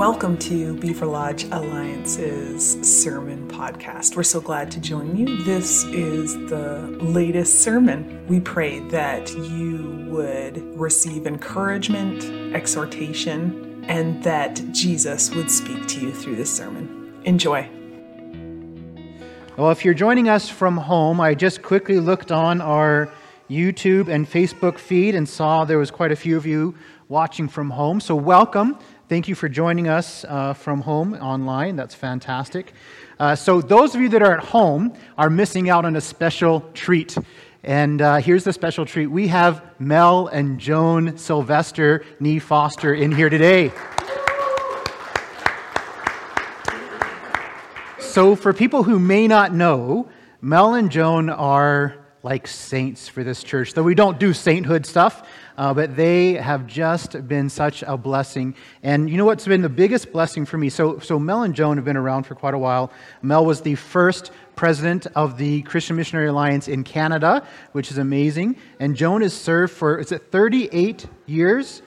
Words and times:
Welcome 0.00 0.38
to 0.38 0.78
Beaver 0.78 1.04
Lodge 1.04 1.44
Alliance's 1.50 2.80
sermon 2.80 3.46
podcast. 3.48 4.16
We're 4.16 4.22
so 4.22 4.40
glad 4.40 4.70
to 4.70 4.80
join 4.80 5.14
you. 5.14 5.42
This 5.42 5.84
is 5.84 6.32
the 6.48 6.88
latest 7.02 7.60
sermon. 7.60 8.26
We 8.26 8.40
pray 8.40 8.78
that 8.88 9.30
you 9.30 10.06
would 10.08 10.56
receive 10.74 11.26
encouragement, 11.26 12.24
exhortation, 12.54 13.84
and 13.88 14.24
that 14.24 14.62
Jesus 14.72 15.34
would 15.34 15.50
speak 15.50 15.86
to 15.88 16.00
you 16.00 16.14
through 16.14 16.36
this 16.36 16.50
sermon. 16.50 17.20
Enjoy. 17.26 17.68
Well, 19.58 19.70
if 19.70 19.84
you're 19.84 19.92
joining 19.92 20.30
us 20.30 20.48
from 20.48 20.78
home, 20.78 21.20
I 21.20 21.34
just 21.34 21.60
quickly 21.60 22.00
looked 22.00 22.32
on 22.32 22.62
our 22.62 23.12
YouTube 23.50 24.08
and 24.08 24.26
Facebook 24.26 24.78
feed 24.78 25.14
and 25.14 25.28
saw 25.28 25.66
there 25.66 25.76
was 25.76 25.90
quite 25.90 26.10
a 26.10 26.16
few 26.16 26.38
of 26.38 26.46
you 26.46 26.74
watching 27.08 27.48
from 27.48 27.68
home. 27.68 28.00
So, 28.00 28.14
welcome. 28.14 28.78
Thank 29.10 29.26
you 29.26 29.34
for 29.34 29.48
joining 29.48 29.88
us 29.88 30.24
uh, 30.28 30.52
from 30.52 30.82
home 30.82 31.14
online. 31.14 31.74
That's 31.74 31.96
fantastic. 31.96 32.72
Uh, 33.18 33.34
so, 33.34 33.60
those 33.60 33.92
of 33.96 34.00
you 34.00 34.08
that 34.10 34.22
are 34.22 34.38
at 34.38 34.44
home 34.44 34.94
are 35.18 35.28
missing 35.28 35.68
out 35.68 35.84
on 35.84 35.96
a 35.96 36.00
special 36.00 36.60
treat. 36.74 37.18
And 37.64 38.00
uh, 38.00 38.18
here's 38.18 38.44
the 38.44 38.52
special 38.52 38.86
treat 38.86 39.08
we 39.08 39.26
have 39.26 39.64
Mel 39.80 40.28
and 40.28 40.60
Joan 40.60 41.18
Sylvester 41.18 42.04
Nee 42.20 42.38
Foster 42.38 42.94
in 42.94 43.10
here 43.10 43.28
today. 43.28 43.72
So, 47.98 48.36
for 48.36 48.52
people 48.52 48.84
who 48.84 49.00
may 49.00 49.26
not 49.26 49.52
know, 49.52 50.08
Mel 50.40 50.74
and 50.74 50.88
Joan 50.88 51.30
are 51.30 51.99
like 52.22 52.46
saints 52.46 53.08
for 53.08 53.24
this 53.24 53.42
church. 53.42 53.72
Though 53.72 53.82
we 53.82 53.94
don't 53.94 54.18
do 54.18 54.32
sainthood 54.32 54.84
stuff, 54.84 55.26
uh, 55.56 55.72
but 55.72 55.96
they 55.96 56.34
have 56.34 56.66
just 56.66 57.26
been 57.26 57.48
such 57.48 57.82
a 57.86 57.96
blessing. 57.96 58.54
And 58.82 59.08
you 59.08 59.16
know 59.16 59.24
what's 59.24 59.46
been 59.46 59.62
the 59.62 59.68
biggest 59.68 60.12
blessing 60.12 60.44
for 60.44 60.58
me? 60.58 60.68
So, 60.68 60.98
so 60.98 61.18
Mel 61.18 61.42
and 61.42 61.54
Joan 61.54 61.76
have 61.76 61.84
been 61.84 61.96
around 61.96 62.24
for 62.24 62.34
quite 62.34 62.54
a 62.54 62.58
while. 62.58 62.92
Mel 63.22 63.44
was 63.44 63.62
the 63.62 63.74
first 63.74 64.32
president 64.54 65.06
of 65.14 65.38
the 65.38 65.62
Christian 65.62 65.96
Missionary 65.96 66.28
Alliance 66.28 66.68
in 66.68 66.84
Canada, 66.84 67.46
which 67.72 67.90
is 67.90 67.98
amazing. 67.98 68.56
And 68.78 68.94
Joan 68.94 69.22
has 69.22 69.32
served 69.32 69.72
for, 69.72 69.98
is 69.98 70.12
it 70.12 70.30
38 70.30 71.06
years? 71.26 71.82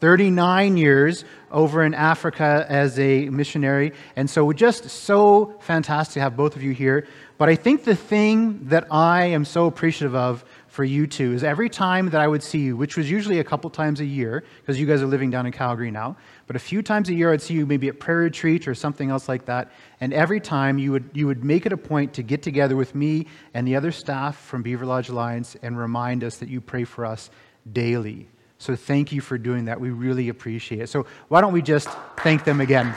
39 0.00 0.76
years 0.76 1.24
over 1.50 1.82
in 1.82 1.94
Africa 1.94 2.66
as 2.68 2.98
a 2.98 3.28
missionary. 3.30 3.92
And 4.16 4.28
so, 4.28 4.52
just 4.52 4.88
so 4.90 5.56
fantastic 5.60 6.14
to 6.14 6.20
have 6.20 6.36
both 6.36 6.56
of 6.56 6.62
you 6.62 6.72
here. 6.72 7.06
But 7.36 7.48
I 7.48 7.56
think 7.56 7.84
the 7.84 7.96
thing 7.96 8.68
that 8.68 8.86
I 8.92 9.24
am 9.26 9.44
so 9.44 9.66
appreciative 9.66 10.14
of 10.14 10.44
for 10.68 10.84
you 10.84 11.06
two 11.06 11.32
is 11.32 11.44
every 11.44 11.68
time 11.68 12.10
that 12.10 12.20
I 12.20 12.28
would 12.28 12.42
see 12.42 12.58
you, 12.58 12.76
which 12.76 12.96
was 12.96 13.10
usually 13.10 13.38
a 13.38 13.44
couple 13.44 13.70
times 13.70 14.00
a 14.00 14.04
year, 14.04 14.44
because 14.60 14.78
you 14.78 14.86
guys 14.86 15.02
are 15.02 15.06
living 15.06 15.30
down 15.30 15.46
in 15.46 15.52
Calgary 15.52 15.90
now, 15.90 16.16
but 16.46 16.56
a 16.56 16.58
few 16.58 16.82
times 16.82 17.08
a 17.08 17.14
year 17.14 17.32
I'd 17.32 17.42
see 17.42 17.54
you 17.54 17.66
maybe 17.66 17.88
at 17.88 17.98
prayer 17.98 18.18
retreat 18.18 18.68
or 18.68 18.74
something 18.74 19.10
else 19.10 19.28
like 19.28 19.46
that. 19.46 19.72
And 20.00 20.12
every 20.12 20.40
time 20.40 20.78
you 20.78 20.92
would, 20.92 21.10
you 21.12 21.26
would 21.26 21.44
make 21.44 21.66
it 21.66 21.72
a 21.72 21.76
point 21.76 22.12
to 22.14 22.22
get 22.22 22.42
together 22.42 22.76
with 22.76 22.94
me 22.94 23.26
and 23.52 23.66
the 23.66 23.76
other 23.76 23.92
staff 23.92 24.36
from 24.36 24.62
Beaver 24.62 24.86
Lodge 24.86 25.08
Alliance 25.08 25.56
and 25.62 25.76
remind 25.78 26.22
us 26.22 26.36
that 26.36 26.48
you 26.48 26.60
pray 26.60 26.84
for 26.84 27.04
us 27.04 27.30
daily. 27.72 28.28
So 28.58 28.76
thank 28.76 29.12
you 29.12 29.20
for 29.20 29.38
doing 29.38 29.64
that. 29.66 29.80
We 29.80 29.90
really 29.90 30.28
appreciate 30.28 30.82
it. 30.82 30.88
So 30.88 31.06
why 31.28 31.40
don't 31.40 31.52
we 31.52 31.62
just 31.62 31.88
thank 32.18 32.44
them 32.44 32.60
again? 32.60 32.94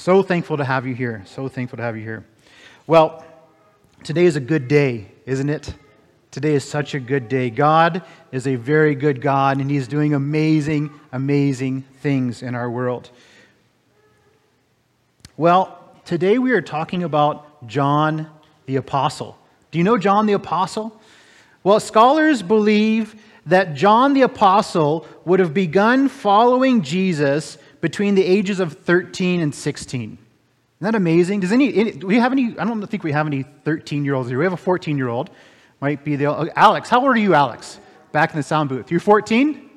So 0.00 0.22
thankful 0.22 0.56
to 0.56 0.64
have 0.64 0.86
you 0.86 0.94
here. 0.94 1.22
So 1.26 1.46
thankful 1.46 1.76
to 1.76 1.82
have 1.82 1.94
you 1.94 2.02
here. 2.02 2.24
Well, 2.86 3.22
today 4.02 4.24
is 4.24 4.34
a 4.34 4.40
good 4.40 4.66
day, 4.66 5.08
isn't 5.26 5.50
it? 5.50 5.74
Today 6.30 6.54
is 6.54 6.64
such 6.64 6.94
a 6.94 6.98
good 6.98 7.28
day. 7.28 7.50
God 7.50 8.02
is 8.32 8.46
a 8.46 8.56
very 8.56 8.94
good 8.94 9.20
God, 9.20 9.58
and 9.58 9.70
He's 9.70 9.86
doing 9.86 10.14
amazing, 10.14 10.88
amazing 11.12 11.82
things 12.00 12.42
in 12.42 12.54
our 12.54 12.70
world. 12.70 13.10
Well, 15.36 15.78
today 16.06 16.38
we 16.38 16.52
are 16.52 16.62
talking 16.62 17.02
about 17.02 17.66
John 17.66 18.26
the 18.64 18.76
Apostle. 18.76 19.36
Do 19.70 19.76
you 19.76 19.84
know 19.84 19.98
John 19.98 20.24
the 20.24 20.32
Apostle? 20.32 20.98
Well, 21.62 21.78
scholars 21.78 22.42
believe 22.42 23.22
that 23.44 23.74
John 23.74 24.14
the 24.14 24.22
Apostle 24.22 25.06
would 25.26 25.40
have 25.40 25.52
begun 25.52 26.08
following 26.08 26.80
Jesus 26.80 27.58
between 27.80 28.14
the 28.14 28.24
ages 28.24 28.60
of 28.60 28.74
13 28.74 29.40
and 29.40 29.54
16. 29.54 30.02
Isn't 30.10 30.18
that 30.80 30.94
amazing? 30.94 31.40
Does 31.40 31.52
any, 31.52 31.74
any 31.74 31.92
do 31.92 32.06
we 32.06 32.18
have 32.18 32.32
any, 32.32 32.58
I 32.58 32.64
don't 32.64 32.84
think 32.86 33.04
we 33.04 33.12
have 33.12 33.26
any 33.26 33.42
13 33.64 34.04
year 34.04 34.14
olds 34.14 34.28
here. 34.28 34.38
We 34.38 34.44
have 34.44 34.52
a 34.52 34.58
14 34.58 34.96
year 34.96 35.08
old. 35.08 35.30
Might 35.80 36.04
be 36.04 36.16
the, 36.16 36.52
Alex. 36.56 36.88
How 36.88 37.00
old 37.00 37.08
are 37.08 37.18
you, 37.18 37.34
Alex? 37.34 37.78
Back 38.12 38.30
in 38.30 38.36
the 38.36 38.42
sound 38.42 38.68
booth. 38.68 38.90
You're 38.90 39.00
14? 39.00 39.68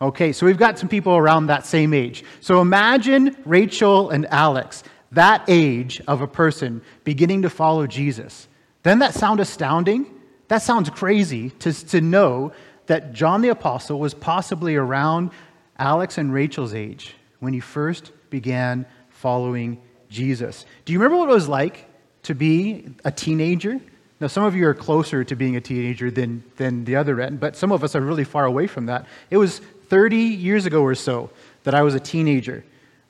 Okay, 0.00 0.32
so 0.32 0.46
we've 0.46 0.58
got 0.58 0.78
some 0.78 0.88
people 0.88 1.16
around 1.16 1.46
that 1.46 1.64
same 1.64 1.94
age. 1.94 2.24
So 2.40 2.60
imagine 2.60 3.36
Rachel 3.44 4.10
and 4.10 4.26
Alex, 4.26 4.82
that 5.12 5.44
age 5.46 6.00
of 6.08 6.22
a 6.22 6.26
person 6.26 6.82
beginning 7.04 7.42
to 7.42 7.50
follow 7.50 7.86
Jesus. 7.86 8.48
Doesn't 8.82 8.98
that 8.98 9.14
sound 9.14 9.40
astounding? 9.40 10.06
That 10.48 10.62
sounds 10.62 10.90
crazy 10.90 11.50
to, 11.50 11.72
to 11.88 12.00
know 12.00 12.52
that 12.86 13.12
John 13.12 13.42
the 13.42 13.50
Apostle 13.50 14.00
was 14.00 14.12
possibly 14.12 14.74
around 14.74 15.30
Alex 15.78 16.18
and 16.18 16.32
Rachel's 16.32 16.74
age 16.74 17.14
when 17.42 17.52
you 17.52 17.60
first 17.60 18.12
began 18.30 18.86
following 19.08 19.82
Jesus. 20.08 20.64
Do 20.84 20.92
you 20.92 21.00
remember 21.00 21.18
what 21.18 21.28
it 21.28 21.34
was 21.34 21.48
like 21.48 21.86
to 22.22 22.36
be 22.36 22.86
a 23.04 23.10
teenager? 23.10 23.80
Now, 24.20 24.28
some 24.28 24.44
of 24.44 24.54
you 24.54 24.64
are 24.68 24.74
closer 24.74 25.24
to 25.24 25.34
being 25.34 25.56
a 25.56 25.60
teenager 25.60 26.08
than, 26.08 26.44
than 26.56 26.84
the 26.84 26.94
other 26.94 27.20
end, 27.20 27.40
but 27.40 27.56
some 27.56 27.72
of 27.72 27.82
us 27.82 27.96
are 27.96 28.00
really 28.00 28.22
far 28.22 28.44
away 28.44 28.68
from 28.68 28.86
that. 28.86 29.06
It 29.28 29.38
was 29.38 29.58
30 29.88 30.16
years 30.16 30.66
ago 30.66 30.82
or 30.82 30.94
so 30.94 31.30
that 31.64 31.74
I 31.74 31.82
was 31.82 31.96
a 31.96 32.00
teenager. 32.00 32.62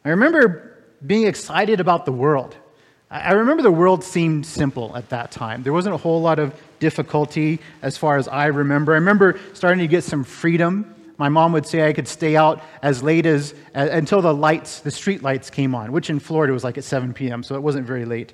I 0.03 0.09
remember 0.09 0.78
being 1.06 1.26
excited 1.26 1.78
about 1.78 2.06
the 2.06 2.12
world. 2.12 2.56
I 3.10 3.32
remember 3.32 3.62
the 3.62 3.70
world 3.70 4.03
seemed 4.03 4.47
simple 4.47 4.97
at 4.97 5.10
that 5.10 5.31
time. 5.31 5.62
There 5.62 5.75
wasn't 5.75 5.94
a 5.94 5.99
whole 5.99 6.22
lot 6.22 6.38
of 6.38 6.59
difficulty 6.81 7.59
as 7.82 7.99
far 7.99 8.16
as 8.16 8.28
I 8.28 8.47
remember. 8.47 8.93
I 8.93 8.97
remember 8.97 9.38
starting 9.53 9.81
to 9.81 9.88
get 9.88 10.04
some 10.04 10.25
freedom 10.25 10.94
my 11.22 11.28
mom 11.28 11.52
would 11.52 11.64
say 11.64 11.86
I 11.86 11.92
could 11.92 12.08
stay 12.08 12.34
out 12.34 12.64
as 12.82 13.00
late 13.00 13.26
as 13.26 13.54
uh, 13.76 13.86
until 13.92 14.20
the 14.20 14.34
lights, 14.34 14.80
the 14.80 14.90
street 14.90 15.22
lights 15.22 15.50
came 15.50 15.72
on, 15.72 15.92
which 15.92 16.10
in 16.10 16.18
Florida 16.18 16.52
was 16.52 16.64
like 16.64 16.78
at 16.78 16.82
7 16.82 17.14
p.m., 17.14 17.44
so 17.44 17.54
it 17.54 17.62
wasn't 17.62 17.86
very 17.86 18.04
late. 18.04 18.32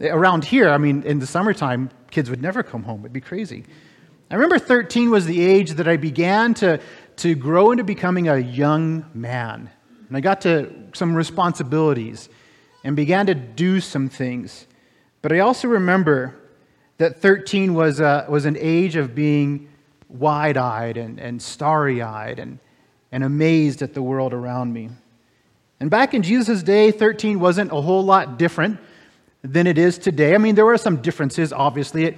Around 0.00 0.44
here, 0.44 0.68
I 0.68 0.78
mean, 0.78 1.02
in 1.02 1.18
the 1.18 1.26
summertime, 1.26 1.90
kids 2.12 2.30
would 2.30 2.40
never 2.40 2.62
come 2.62 2.84
home. 2.84 3.00
It'd 3.00 3.12
be 3.12 3.20
crazy. 3.20 3.64
I 4.30 4.34
remember 4.34 4.60
13 4.60 5.10
was 5.10 5.26
the 5.26 5.44
age 5.44 5.72
that 5.72 5.88
I 5.88 5.96
began 5.96 6.54
to, 6.54 6.78
to 7.16 7.34
grow 7.34 7.72
into 7.72 7.82
becoming 7.82 8.28
a 8.28 8.38
young 8.38 9.06
man. 9.12 9.68
And 10.06 10.16
I 10.16 10.20
got 10.20 10.40
to 10.42 10.72
some 10.92 11.16
responsibilities 11.16 12.28
and 12.84 12.94
began 12.94 13.26
to 13.26 13.34
do 13.34 13.80
some 13.80 14.08
things. 14.08 14.68
But 15.20 15.32
I 15.32 15.40
also 15.40 15.66
remember 15.66 16.36
that 16.98 17.20
13 17.20 17.74
was, 17.74 17.98
a, 17.98 18.24
was 18.28 18.44
an 18.44 18.56
age 18.56 18.94
of 18.94 19.16
being 19.16 19.69
wide 20.10 20.56
eyed 20.56 20.96
and, 20.96 21.18
and 21.18 21.40
starry 21.40 22.02
eyed 22.02 22.38
and, 22.38 22.58
and 23.12 23.24
amazed 23.24 23.82
at 23.82 23.94
the 23.94 24.02
world 24.02 24.32
around 24.32 24.72
me. 24.72 24.90
And 25.78 25.90
back 25.90 26.12
in 26.12 26.22
Jesus' 26.22 26.62
day, 26.62 26.90
13 26.90 27.40
wasn't 27.40 27.72
a 27.72 27.80
whole 27.80 28.04
lot 28.04 28.38
different 28.38 28.78
than 29.42 29.66
it 29.66 29.78
is 29.78 29.96
today. 29.96 30.34
I 30.34 30.38
mean, 30.38 30.54
there 30.54 30.66
were 30.66 30.76
some 30.76 31.00
differences, 31.00 31.52
obviously. 31.52 32.16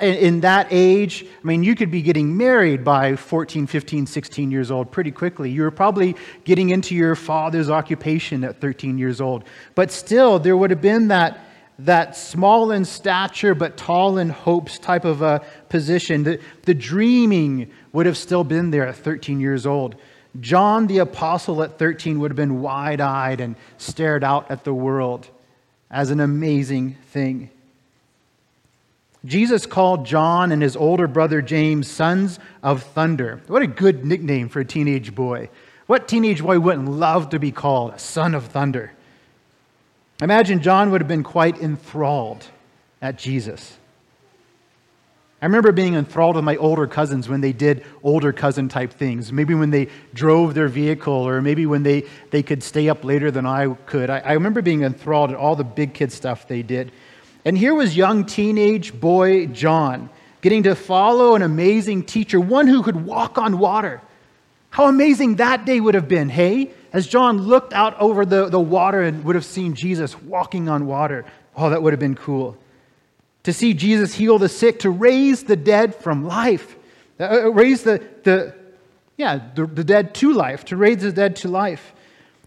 In 0.00 0.40
that 0.42 0.68
age, 0.70 1.24
I 1.24 1.46
mean, 1.46 1.64
you 1.64 1.74
could 1.74 1.90
be 1.90 2.00
getting 2.00 2.36
married 2.36 2.84
by 2.84 3.16
14, 3.16 3.66
15, 3.66 4.06
16 4.06 4.50
years 4.52 4.70
old 4.70 4.92
pretty 4.92 5.10
quickly. 5.10 5.50
You 5.50 5.62
were 5.62 5.72
probably 5.72 6.14
getting 6.44 6.70
into 6.70 6.94
your 6.94 7.16
father's 7.16 7.68
occupation 7.68 8.44
at 8.44 8.60
13 8.60 8.98
years 8.98 9.20
old. 9.20 9.44
But 9.74 9.90
still, 9.90 10.38
there 10.38 10.56
would 10.56 10.70
have 10.70 10.80
been 10.80 11.08
that 11.08 11.40
that 11.84 12.16
small 12.16 12.70
in 12.70 12.84
stature 12.84 13.54
but 13.54 13.76
tall 13.76 14.18
in 14.18 14.28
hopes 14.28 14.78
type 14.78 15.04
of 15.04 15.22
a 15.22 15.44
position. 15.68 16.24
The, 16.24 16.40
the 16.62 16.74
dreaming 16.74 17.70
would 17.92 18.06
have 18.06 18.16
still 18.16 18.44
been 18.44 18.70
there 18.70 18.86
at 18.86 18.96
13 18.96 19.40
years 19.40 19.66
old. 19.66 19.96
John 20.38 20.86
the 20.86 20.98
Apostle 20.98 21.62
at 21.62 21.78
13 21.78 22.20
would 22.20 22.30
have 22.30 22.36
been 22.36 22.60
wide 22.60 23.00
eyed 23.00 23.40
and 23.40 23.56
stared 23.78 24.22
out 24.22 24.50
at 24.50 24.64
the 24.64 24.74
world 24.74 25.28
as 25.90 26.10
an 26.10 26.20
amazing 26.20 26.96
thing. 27.08 27.50
Jesus 29.24 29.66
called 29.66 30.06
John 30.06 30.50
and 30.52 30.62
his 30.62 30.76
older 30.76 31.06
brother 31.06 31.42
James 31.42 31.88
sons 31.88 32.38
of 32.62 32.82
thunder. 32.82 33.40
What 33.48 33.62
a 33.62 33.66
good 33.66 34.04
nickname 34.04 34.48
for 34.48 34.60
a 34.60 34.64
teenage 34.64 35.14
boy. 35.14 35.50
What 35.86 36.08
teenage 36.08 36.42
boy 36.42 36.60
wouldn't 36.60 36.88
love 36.88 37.30
to 37.30 37.38
be 37.38 37.50
called 37.50 37.92
a 37.92 37.98
son 37.98 38.34
of 38.34 38.46
thunder? 38.46 38.92
Imagine 40.20 40.62
John 40.62 40.90
would 40.90 41.00
have 41.00 41.08
been 41.08 41.22
quite 41.22 41.58
enthralled 41.58 42.46
at 43.00 43.18
Jesus. 43.18 43.76
I 45.42 45.46
remember 45.46 45.72
being 45.72 45.94
enthralled 45.94 46.36
with 46.36 46.44
my 46.44 46.56
older 46.56 46.86
cousins 46.86 47.26
when 47.26 47.40
they 47.40 47.54
did 47.54 47.84
older 48.02 48.30
cousin 48.30 48.68
type 48.68 48.92
things. 48.92 49.32
Maybe 49.32 49.54
when 49.54 49.70
they 49.70 49.88
drove 50.12 50.52
their 50.52 50.68
vehicle, 50.68 51.14
or 51.14 51.40
maybe 51.40 51.64
when 51.64 51.82
they, 51.82 52.04
they 52.30 52.42
could 52.42 52.62
stay 52.62 52.90
up 52.90 53.04
later 53.04 53.30
than 53.30 53.46
I 53.46 53.72
could. 53.86 54.10
I, 54.10 54.18
I 54.18 54.32
remember 54.32 54.60
being 54.60 54.82
enthralled 54.82 55.30
at 55.30 55.36
all 55.36 55.56
the 55.56 55.64
big 55.64 55.94
kid 55.94 56.12
stuff 56.12 56.46
they 56.46 56.62
did. 56.62 56.92
And 57.46 57.56
here 57.56 57.74
was 57.74 57.96
young 57.96 58.26
teenage 58.26 58.98
boy 58.98 59.46
John 59.46 60.10
getting 60.42 60.64
to 60.64 60.74
follow 60.74 61.34
an 61.34 61.42
amazing 61.42 62.04
teacher, 62.04 62.38
one 62.38 62.66
who 62.66 62.82
could 62.82 63.06
walk 63.06 63.38
on 63.38 63.58
water. 63.58 64.02
How 64.68 64.86
amazing 64.88 65.36
that 65.36 65.64
day 65.64 65.80
would 65.80 65.94
have 65.94 66.08
been, 66.08 66.28
hey? 66.28 66.70
As 66.92 67.06
John 67.06 67.38
looked 67.38 67.72
out 67.72 67.98
over 68.00 68.24
the, 68.24 68.48
the 68.48 68.60
water 68.60 69.02
and 69.02 69.24
would 69.24 69.36
have 69.36 69.44
seen 69.44 69.74
Jesus 69.74 70.20
walking 70.20 70.68
on 70.68 70.86
water. 70.86 71.24
Oh, 71.56 71.70
that 71.70 71.82
would 71.82 71.92
have 71.92 72.00
been 72.00 72.16
cool. 72.16 72.56
To 73.44 73.52
see 73.52 73.74
Jesus 73.74 74.14
heal 74.14 74.38
the 74.38 74.48
sick, 74.48 74.80
to 74.80 74.90
raise 74.90 75.44
the 75.44 75.56
dead 75.56 75.94
from 75.94 76.26
life, 76.26 76.76
uh, 77.18 77.24
uh 77.24 77.50
raise 77.50 77.82
the, 77.82 78.02
the 78.24 78.54
yeah, 79.16 79.40
the, 79.54 79.66
the 79.66 79.84
dead 79.84 80.14
to 80.16 80.32
life, 80.32 80.64
to 80.66 80.76
raise 80.76 81.02
the 81.02 81.12
dead 81.12 81.36
to 81.36 81.48
life. 81.48 81.92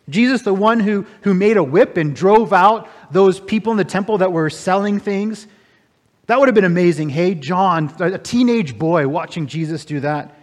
Jesus, 0.10 0.42
the 0.42 0.54
one 0.54 0.80
who, 0.80 1.06
who 1.22 1.34
made 1.34 1.56
a 1.56 1.64
whip 1.64 1.98
and 1.98 2.16
drove 2.16 2.52
out 2.52 2.90
those 3.12 3.40
people 3.40 3.72
in 3.72 3.78
the 3.78 3.86
temple 3.86 4.18
that 4.18 4.32
were 4.32 4.50
selling 4.50 5.00
things. 5.00 5.48
That 6.26 6.40
would 6.40 6.48
have 6.48 6.56
been 6.56 6.66
amazing. 6.66 7.10
Hey, 7.10 7.36
John, 7.36 7.94
a 8.00 8.18
teenage 8.18 8.78
boy 8.78 9.08
watching 9.08 9.48
Jesus 9.48 9.86
do 9.86 10.00
that. 10.02 10.36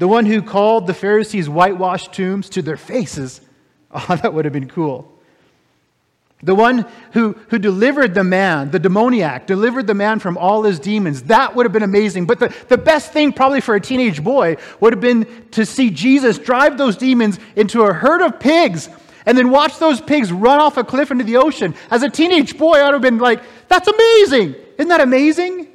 The 0.00 0.08
one 0.08 0.24
who 0.24 0.40
called 0.40 0.86
the 0.86 0.94
Pharisees 0.94 1.46
whitewashed 1.46 2.14
tombs 2.14 2.48
to 2.50 2.62
their 2.62 2.76
faces. 2.76 3.40
Oh, 3.92 4.14
that 4.22 4.32
would 4.32 4.44
have 4.44 4.54
been 4.54 4.68
cool. 4.68 5.12
The 6.44 6.54
one 6.54 6.86
who, 7.12 7.32
who 7.48 7.58
delivered 7.58 8.14
the 8.14 8.22
man, 8.22 8.70
the 8.70 8.78
demoniac, 8.78 9.48
delivered 9.48 9.88
the 9.88 9.94
man 9.94 10.20
from 10.20 10.38
all 10.38 10.62
his 10.62 10.78
demons. 10.78 11.24
That 11.24 11.56
would 11.56 11.66
have 11.66 11.72
been 11.72 11.82
amazing. 11.82 12.26
But 12.26 12.38
the, 12.38 12.54
the 12.68 12.78
best 12.78 13.12
thing, 13.12 13.32
probably 13.32 13.60
for 13.60 13.74
a 13.74 13.80
teenage 13.80 14.22
boy, 14.22 14.58
would 14.78 14.92
have 14.92 15.00
been 15.00 15.26
to 15.50 15.66
see 15.66 15.90
Jesus 15.90 16.38
drive 16.38 16.78
those 16.78 16.96
demons 16.96 17.40
into 17.56 17.82
a 17.82 17.92
herd 17.92 18.22
of 18.22 18.38
pigs 18.38 18.88
and 19.26 19.36
then 19.36 19.50
watch 19.50 19.80
those 19.80 20.00
pigs 20.00 20.30
run 20.30 20.60
off 20.60 20.76
a 20.76 20.84
cliff 20.84 21.10
into 21.10 21.24
the 21.24 21.38
ocean. 21.38 21.74
As 21.90 22.04
a 22.04 22.08
teenage 22.08 22.56
boy, 22.56 22.78
I 22.78 22.84
would 22.84 22.92
have 22.92 23.02
been 23.02 23.18
like, 23.18 23.42
that's 23.66 23.88
amazing. 23.88 24.54
Isn't 24.78 24.88
that 24.88 25.00
amazing? 25.00 25.66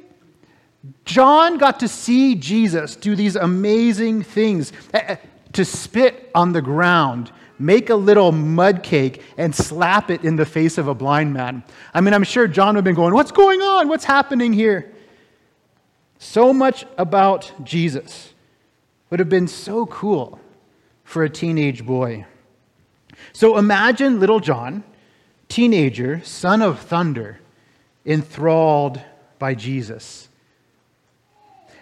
John 1.06 1.56
got 1.56 1.80
to 1.80 1.88
see 1.88 2.34
Jesus 2.34 2.96
do 2.96 3.16
these 3.16 3.36
amazing 3.36 4.22
things 4.22 4.72
eh, 4.92 5.00
eh, 5.06 5.16
to 5.52 5.64
spit 5.64 6.30
on 6.34 6.52
the 6.52 6.60
ground 6.60 7.32
make 7.58 7.90
a 7.90 7.94
little 7.94 8.32
mud 8.32 8.82
cake 8.82 9.22
and 9.36 9.54
slap 9.54 10.10
it 10.10 10.24
in 10.24 10.36
the 10.36 10.46
face 10.46 10.78
of 10.78 10.88
a 10.88 10.94
blind 10.94 11.32
man. 11.32 11.62
I 11.94 12.00
mean, 12.00 12.14
I'm 12.14 12.24
sure 12.24 12.46
John 12.46 12.74
would 12.74 12.78
have 12.78 12.84
been 12.84 12.94
going, 12.94 13.14
What's 13.14 13.32
going 13.32 13.62
on? 13.62 13.88
What's 13.88 14.04
happening 14.04 14.52
here? 14.52 14.92
So 16.18 16.52
much 16.52 16.86
about 16.96 17.52
Jesus 17.62 18.34
would 19.10 19.20
have 19.20 19.28
been 19.28 19.48
so 19.48 19.86
cool 19.86 20.40
for 21.04 21.22
a 21.22 21.30
teenage 21.30 21.84
boy. 21.84 22.26
So 23.32 23.56
imagine 23.58 24.18
little 24.18 24.40
John, 24.40 24.82
teenager, 25.48 26.22
son 26.24 26.62
of 26.62 26.80
thunder, 26.80 27.40
enthralled 28.04 29.00
by 29.38 29.54
Jesus. 29.54 30.25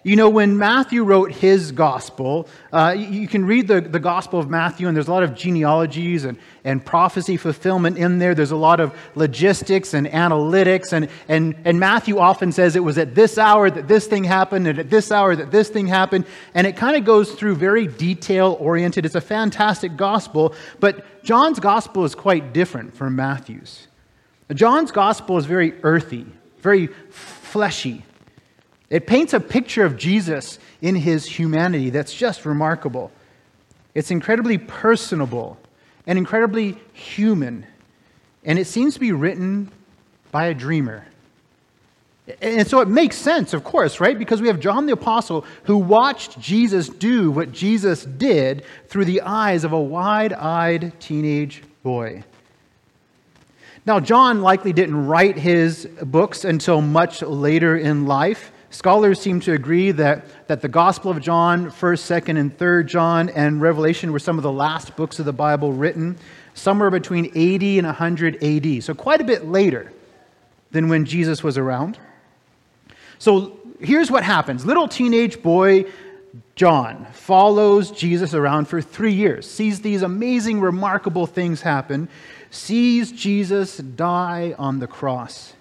You 0.06 0.16
know, 0.16 0.28
when 0.28 0.58
Matthew 0.58 1.02
wrote 1.02 1.32
his 1.32 1.72
gospel, 1.72 2.46
uh, 2.70 2.94
you 2.94 3.26
can 3.26 3.46
read 3.46 3.68
the, 3.68 3.80
the 3.80 3.98
gospel 3.98 4.38
of 4.38 4.50
Matthew, 4.50 4.86
and 4.86 4.94
there's 4.94 5.08
a 5.08 5.10
lot 5.10 5.22
of 5.22 5.34
genealogies 5.34 6.26
and, 6.26 6.36
and 6.62 6.84
prophecy 6.84 7.38
fulfillment 7.38 7.96
in 7.96 8.18
there. 8.18 8.34
There's 8.34 8.50
a 8.50 8.56
lot 8.56 8.80
of 8.80 8.94
logistics 9.14 9.94
and 9.94 10.06
analytics. 10.06 10.92
And, 10.92 11.08
and, 11.26 11.54
and 11.64 11.80
Matthew 11.80 12.18
often 12.18 12.52
says 12.52 12.76
it 12.76 12.84
was 12.84 12.98
at 12.98 13.14
this 13.14 13.38
hour 13.38 13.70
that 13.70 13.88
this 13.88 14.06
thing 14.06 14.24
happened, 14.24 14.66
and 14.66 14.78
at 14.78 14.90
this 14.90 15.10
hour 15.10 15.34
that 15.34 15.50
this 15.50 15.70
thing 15.70 15.86
happened. 15.86 16.26
And 16.52 16.66
it 16.66 16.76
kind 16.76 16.96
of 16.96 17.06
goes 17.06 17.32
through 17.32 17.56
very 17.56 17.86
detail 17.86 18.58
oriented. 18.60 19.06
It's 19.06 19.14
a 19.14 19.22
fantastic 19.22 19.96
gospel, 19.96 20.54
but 20.80 21.24
John's 21.24 21.60
gospel 21.60 22.04
is 22.04 22.14
quite 22.14 22.52
different 22.52 22.94
from 22.94 23.16
Matthew's. 23.16 23.88
John's 24.52 24.92
gospel 24.92 25.38
is 25.38 25.46
very 25.46 25.82
earthy, 25.82 26.26
very 26.58 26.88
fleshy. 27.08 28.04
It 28.90 29.06
paints 29.06 29.32
a 29.32 29.40
picture 29.40 29.84
of 29.84 29.96
Jesus 29.96 30.58
in 30.80 30.94
his 30.94 31.26
humanity 31.26 31.90
that's 31.90 32.12
just 32.12 32.44
remarkable. 32.44 33.10
It's 33.94 34.10
incredibly 34.10 34.58
personable 34.58 35.58
and 36.06 36.18
incredibly 36.18 36.76
human. 36.92 37.66
And 38.44 38.58
it 38.58 38.66
seems 38.66 38.94
to 38.94 39.00
be 39.00 39.12
written 39.12 39.70
by 40.30 40.46
a 40.46 40.54
dreamer. 40.54 41.06
And 42.40 42.66
so 42.66 42.80
it 42.80 42.88
makes 42.88 43.16
sense, 43.16 43.52
of 43.52 43.64
course, 43.64 44.00
right? 44.00 44.18
Because 44.18 44.40
we 44.40 44.48
have 44.48 44.58
John 44.58 44.86
the 44.86 44.92
Apostle 44.92 45.44
who 45.64 45.76
watched 45.76 46.40
Jesus 46.40 46.88
do 46.88 47.30
what 47.30 47.52
Jesus 47.52 48.04
did 48.04 48.64
through 48.88 49.04
the 49.04 49.20
eyes 49.20 49.64
of 49.64 49.72
a 49.72 49.80
wide 49.80 50.32
eyed 50.32 50.98
teenage 51.00 51.62
boy. 51.82 52.24
Now, 53.86 54.00
John 54.00 54.40
likely 54.40 54.72
didn't 54.72 55.06
write 55.06 55.36
his 55.36 55.86
books 56.02 56.44
until 56.46 56.80
much 56.80 57.20
later 57.20 57.76
in 57.76 58.06
life. 58.06 58.50
Scholars 58.74 59.20
seem 59.20 59.38
to 59.38 59.52
agree 59.52 59.92
that, 59.92 60.48
that 60.48 60.60
the 60.60 60.66
Gospel 60.66 61.12
of 61.12 61.20
John, 61.20 61.70
1st, 61.70 62.22
2nd, 62.22 62.40
and 62.40 62.58
3rd 62.58 62.86
John, 62.86 63.28
and 63.28 63.60
Revelation 63.60 64.10
were 64.10 64.18
some 64.18 64.36
of 64.36 64.42
the 64.42 64.50
last 64.50 64.96
books 64.96 65.20
of 65.20 65.26
the 65.26 65.32
Bible 65.32 65.72
written, 65.72 66.16
somewhere 66.54 66.90
between 66.90 67.30
80 67.36 67.78
and 67.78 67.86
100 67.86 68.42
AD. 68.42 68.82
So, 68.82 68.92
quite 68.92 69.20
a 69.20 69.24
bit 69.24 69.46
later 69.46 69.92
than 70.72 70.88
when 70.88 71.04
Jesus 71.04 71.40
was 71.40 71.56
around. 71.56 72.00
So, 73.20 73.60
here's 73.78 74.10
what 74.10 74.24
happens 74.24 74.66
little 74.66 74.88
teenage 74.88 75.40
boy 75.40 75.84
John 76.56 77.06
follows 77.12 77.92
Jesus 77.92 78.34
around 78.34 78.64
for 78.66 78.82
three 78.82 79.14
years, 79.14 79.48
sees 79.48 79.82
these 79.82 80.02
amazing, 80.02 80.60
remarkable 80.60 81.28
things 81.28 81.60
happen, 81.60 82.08
sees 82.50 83.12
Jesus 83.12 83.76
die 83.76 84.56
on 84.58 84.80
the 84.80 84.88
cross. 84.88 85.54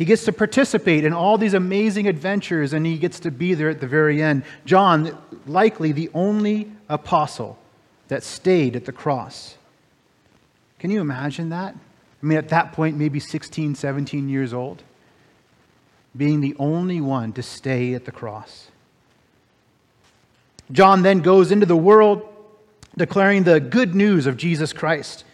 He 0.00 0.06
gets 0.06 0.24
to 0.24 0.32
participate 0.32 1.04
in 1.04 1.12
all 1.12 1.36
these 1.36 1.52
amazing 1.52 2.08
adventures 2.08 2.72
and 2.72 2.86
he 2.86 2.96
gets 2.96 3.20
to 3.20 3.30
be 3.30 3.52
there 3.52 3.68
at 3.68 3.82
the 3.82 3.86
very 3.86 4.22
end. 4.22 4.44
John, 4.64 5.14
likely 5.46 5.92
the 5.92 6.08
only 6.14 6.72
apostle 6.88 7.58
that 8.08 8.22
stayed 8.22 8.76
at 8.76 8.86
the 8.86 8.92
cross. 8.92 9.58
Can 10.78 10.90
you 10.90 11.02
imagine 11.02 11.50
that? 11.50 11.74
I 11.74 12.26
mean, 12.26 12.38
at 12.38 12.48
that 12.48 12.72
point, 12.72 12.96
maybe 12.96 13.20
16, 13.20 13.74
17 13.74 14.30
years 14.30 14.54
old, 14.54 14.82
being 16.16 16.40
the 16.40 16.56
only 16.58 17.02
one 17.02 17.34
to 17.34 17.42
stay 17.42 17.92
at 17.92 18.06
the 18.06 18.12
cross. 18.12 18.68
John 20.72 21.02
then 21.02 21.20
goes 21.20 21.52
into 21.52 21.66
the 21.66 21.76
world 21.76 22.26
declaring 22.96 23.42
the 23.42 23.60
good 23.60 23.94
news 23.94 24.26
of 24.26 24.38
Jesus 24.38 24.72
Christ 24.72 25.24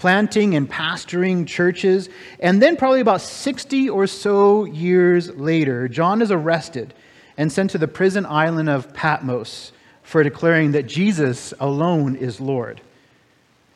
planting 0.00 0.54
and 0.54 0.66
pastoring 0.68 1.46
churches. 1.46 2.08
And 2.40 2.62
then, 2.62 2.76
probably 2.76 3.00
about 3.00 3.20
60 3.20 3.90
or 3.90 4.06
so 4.06 4.64
years 4.64 5.28
later, 5.36 5.88
John 5.88 6.22
is 6.22 6.30
arrested 6.30 6.94
and 7.36 7.52
sent 7.52 7.70
to 7.72 7.78
the 7.78 7.86
prison 7.86 8.24
island 8.24 8.70
of 8.70 8.94
Patmos 8.94 9.72
for 10.02 10.24
declaring 10.24 10.72
that 10.72 10.86
Jesus 10.86 11.52
alone 11.60 12.16
is 12.16 12.40
Lord. 12.40 12.80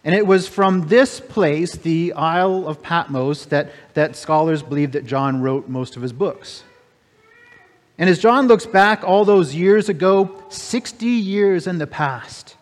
And 0.03 0.15
it 0.15 0.27
was 0.27 0.49
from 0.49 0.89
this 0.89 1.21
place, 1.21 1.77
the 1.77 2.15
Isle 2.15 2.67
of 2.67 2.83
Patmos, 2.83 3.45
that, 3.47 3.73
that 3.93 4.17
scholars 4.17 4.63
believe 4.63 4.93
that 4.93 5.05
John 5.05 5.43
wrote 5.43 5.69
most 5.69 5.95
of 5.95 6.01
his 6.03 6.15
books. 6.15 6.65
And 7.99 8.09
as 8.09 8.19
John 8.19 8.47
looks 8.49 8.65
back 8.65 9.05
all 9.05 9.27
those 9.27 9.55
years 9.55 9.91
ago, 9.91 10.43
60 10.49 11.05
years 11.05 11.67
in 11.67 11.77
the 11.77 11.87
past, 11.87 12.57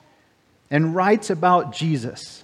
and 0.69 0.97
writes 0.97 1.31
about 1.31 1.73
Jesus, 1.73 2.43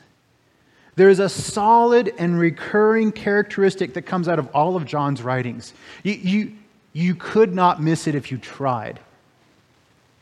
there 0.99 1.09
is 1.09 1.21
a 1.21 1.28
solid 1.28 2.12
and 2.19 2.38
recurring 2.38 3.12
characteristic 3.12 3.95
that 3.95 4.02
comes 4.02 4.28
out 4.28 4.40
of 4.40 4.49
all 4.49 4.75
of 4.75 4.85
John's 4.85 5.23
writings. 5.23 5.73
You, 6.02 6.12
you, 6.14 6.52
you 6.93 7.14
could 7.14 7.55
not 7.55 7.81
miss 7.81 8.09
it 8.09 8.17
if 8.17 8.33
you 8.33 8.38
tried. 8.38 8.99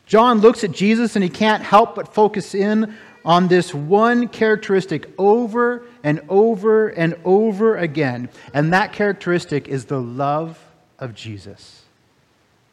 John 0.05 0.39
looks 0.39 0.63
at 0.63 0.71
Jesus 0.71 1.15
and 1.15 1.23
he 1.23 1.31
can't 1.31 1.63
help 1.63 1.95
but 1.95 2.13
focus 2.13 2.53
in 2.53 2.95
on 3.25 3.47
this 3.47 3.73
one 3.73 4.27
characteristic 4.27 5.09
over 5.17 5.83
and 6.03 6.21
over 6.29 6.89
and 6.89 7.15
over 7.25 7.75
again. 7.75 8.29
And 8.53 8.71
that 8.71 8.93
characteristic 8.93 9.67
is 9.67 9.85
the 9.85 9.99
love 9.99 10.63
of 10.99 11.15
Jesus. 11.15 11.85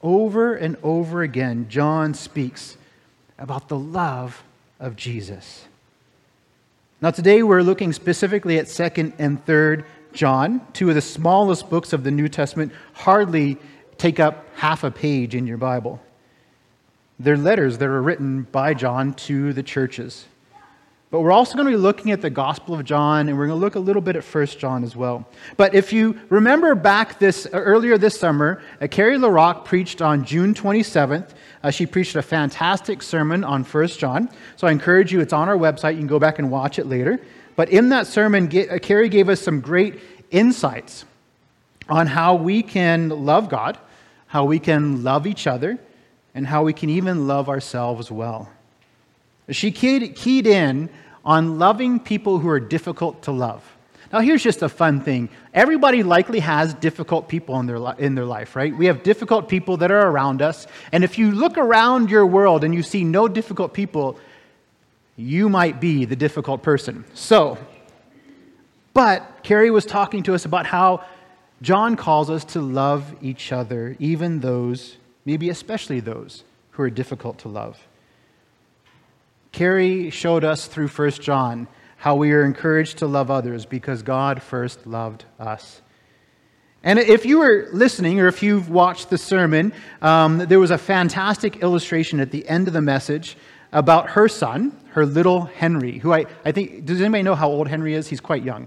Over 0.03 0.55
and 0.55 0.77
over 0.83 1.23
again, 1.23 1.69
John 1.71 2.13
speaks 2.13 2.77
about 3.39 3.69
the 3.69 3.79
love 3.79 4.45
of 4.79 4.95
Jesus. 4.95 5.65
Now, 7.01 7.11
today 7.11 7.43
we're 7.43 7.63
looking 7.63 7.93
specifically 7.93 8.59
at 8.59 8.67
2nd 8.67 9.15
and 9.19 9.45
3rd 9.45 9.85
John, 10.13 10.65
two 10.73 10.89
of 10.89 10.95
the 10.95 11.01
smallest 11.01 11.69
books 11.69 11.93
of 11.93 12.05
the 12.05 12.11
New 12.11 12.29
Testament, 12.29 12.73
hardly 12.93 13.59
take 13.99 14.21
up 14.21 14.47
half 14.55 14.85
a 14.85 14.91
page 14.91 15.35
in 15.35 15.47
your 15.47 15.57
Bible. 15.57 16.01
They're 17.19 17.37
letters 17.37 17.79
that 17.79 17.89
are 17.89 18.01
written 18.01 18.43
by 18.43 18.75
John 18.75 19.15
to 19.15 19.53
the 19.53 19.63
churches. 19.63 20.27
But 21.15 21.21
we're 21.21 21.31
also 21.31 21.55
going 21.55 21.67
to 21.67 21.71
be 21.71 21.77
looking 21.77 22.11
at 22.11 22.23
the 22.23 22.29
Gospel 22.29 22.75
of 22.75 22.85
John, 22.85 23.29
and 23.29 23.39
we're 23.39 23.47
going 23.47 23.57
to 23.57 23.65
look 23.65 23.77
a 23.77 23.79
little 23.79 24.03
bit 24.03 24.17
at 24.17 24.25
First 24.25 24.59
John 24.59 24.83
as 24.83 24.97
well. 24.97 25.25
But 25.57 25.73
if 25.73 25.93
you 25.93 26.19
remember 26.29 26.75
back 26.75 27.21
this 27.21 27.47
earlier 27.53 27.97
this 27.97 28.19
summer, 28.19 28.61
uh, 28.81 28.89
Carrie 28.89 29.17
LaRock 29.17 29.65
preached 29.65 30.03
on 30.03 30.25
June 30.25 30.55
27th 30.55 31.31
uh, 31.63 31.71
she 31.71 31.87
preached 31.87 32.17
a 32.17 32.23
fantastic 32.23 33.01
sermon 33.01 33.45
on 33.45 33.63
1 33.63 33.87
John. 33.91 34.29
So 34.57 34.67
I 34.67 34.73
encourage 34.73 35.13
you, 35.13 35.21
it's 35.21 35.33
on 35.33 35.49
our 35.49 35.57
website. 35.57 35.93
You 35.93 35.99
can 35.99 36.09
go 36.09 36.19
back 36.19 36.41
and 36.41 36.51
watch 36.51 36.81
it 36.81 36.87
later. 36.87 37.21
But 37.55 37.69
in 37.69 37.91
that 37.91 38.09
sermon, 38.09 38.47
uh, 38.47 38.79
Carrie 38.83 39.09
gave 39.09 39.29
us 39.29 39.41
some 39.41 39.61
great 39.61 40.01
insights 40.33 41.05
on 41.89 42.09
how 42.09 42.35
we 42.35 42.61
can 42.61 43.11
love 43.11 43.49
God, 43.49 43.79
how 44.27 44.47
we 44.47 44.59
can 44.59 45.05
love 45.05 45.29
each 45.29 45.47
other, 45.47 45.79
and 46.35 46.45
how 46.45 46.65
we 46.65 46.73
can 46.73 46.91
even 46.91 47.29
love 47.29 47.49
ourselves 47.49 48.11
well. 48.11 48.51
She 49.51 49.71
keyed, 49.71 50.17
keyed 50.17 50.47
in 50.47 50.89
on 51.25 51.59
loving 51.59 51.99
people 51.99 52.39
who 52.39 52.49
are 52.49 52.61
difficult 52.61 53.23
to 53.23 53.33
love. 53.33 53.63
Now, 54.13 54.21
here's 54.21 54.43
just 54.43 54.63
a 54.63 54.69
fun 54.69 55.01
thing. 55.01 55.29
Everybody 55.53 56.05
likely 56.05 56.39
has 56.39 56.73
difficult 56.75 57.29
people 57.29 57.59
in 57.59 57.67
their, 57.67 57.95
in 57.99 58.15
their 58.15 58.25
life, 58.25 58.55
right? 58.55 58.77
We 58.77 58.87
have 58.87 59.03
difficult 59.03 59.49
people 59.49 59.79
that 59.79 59.91
are 59.91 60.09
around 60.09 60.41
us. 60.41 60.69
And 60.93 61.03
if 61.03 61.19
you 61.19 61.33
look 61.33 61.59
around 61.59 62.11
your 62.11 62.25
world 62.25 62.63
and 62.63 62.73
you 62.73 62.85
see 62.85 63.03
no 63.03 63.27
difficult 63.27 63.75
people, 63.75 64.17
you 65.17 65.49
might 65.49 65.81
be 65.81 66.05
the 66.05 66.15
difficult 66.15 66.63
person. 66.63 67.05
So, 67.15 67.59
but 68.93 69.43
Carrie 69.43 69.73
was 69.73 69.85
talking 69.85 70.23
to 70.25 70.35
us 70.35 70.45
about 70.45 70.67
how 70.67 71.05
John 71.61 71.97
calls 71.97 72.31
us 72.31 72.45
to 72.47 72.61
love 72.61 73.17
each 73.21 73.51
other, 73.51 73.97
even 73.99 74.41
those, 74.41 74.99
maybe 75.25 75.49
especially 75.49 75.99
those, 75.99 76.45
who 76.73 76.83
are 76.83 76.91
difficult 76.91 77.39
to 77.39 77.49
love. 77.49 77.85
Carrie 79.55 80.11
showed 80.11 80.43
us 80.43 80.67
through 80.67 80.89
1 80.89 81.13
John 81.13 81.69
how 81.97 82.17
we 82.17 82.33
are 82.33 82.45
encouraged 82.45 82.99
to 82.99 83.07
love 83.07 83.31
others 83.31 83.65
because 83.65 84.03
God 84.03 84.43
first 84.43 84.85
loved 84.85 85.27
us. 85.39 85.81
And 86.83 86.99
if 86.99 87.25
you 87.25 87.39
were 87.39 87.69
listening 87.73 88.19
or 88.19 88.27
if 88.27 88.43
you've 88.43 88.69
watched 88.69 89.11
the 89.11 89.17
sermon, 89.17 89.73
um, 90.03 90.39
there 90.39 90.59
was 90.59 90.73
a 90.73 90.77
fantastic 90.77 91.63
illustration 91.63 92.19
at 92.19 92.33
the 92.33 92.47
end 92.49 92.67
of 92.67 92.75
the 92.75 92.83
message 92.83 93.37
about 93.71 94.11
her 94.11 94.27
son, 94.27 94.77
her 94.89 95.07
little 95.07 95.45
Henry, 95.45 95.99
who 95.99 96.13
I, 96.13 96.27
I 96.45 96.51
think, 96.51 96.85
does 96.85 97.01
anybody 97.01 97.23
know 97.23 97.37
how 97.37 97.49
old 97.49 97.69
Henry 97.69 97.95
is? 97.95 98.09
He's 98.09 98.21
quite 98.21 98.43
young. 98.43 98.67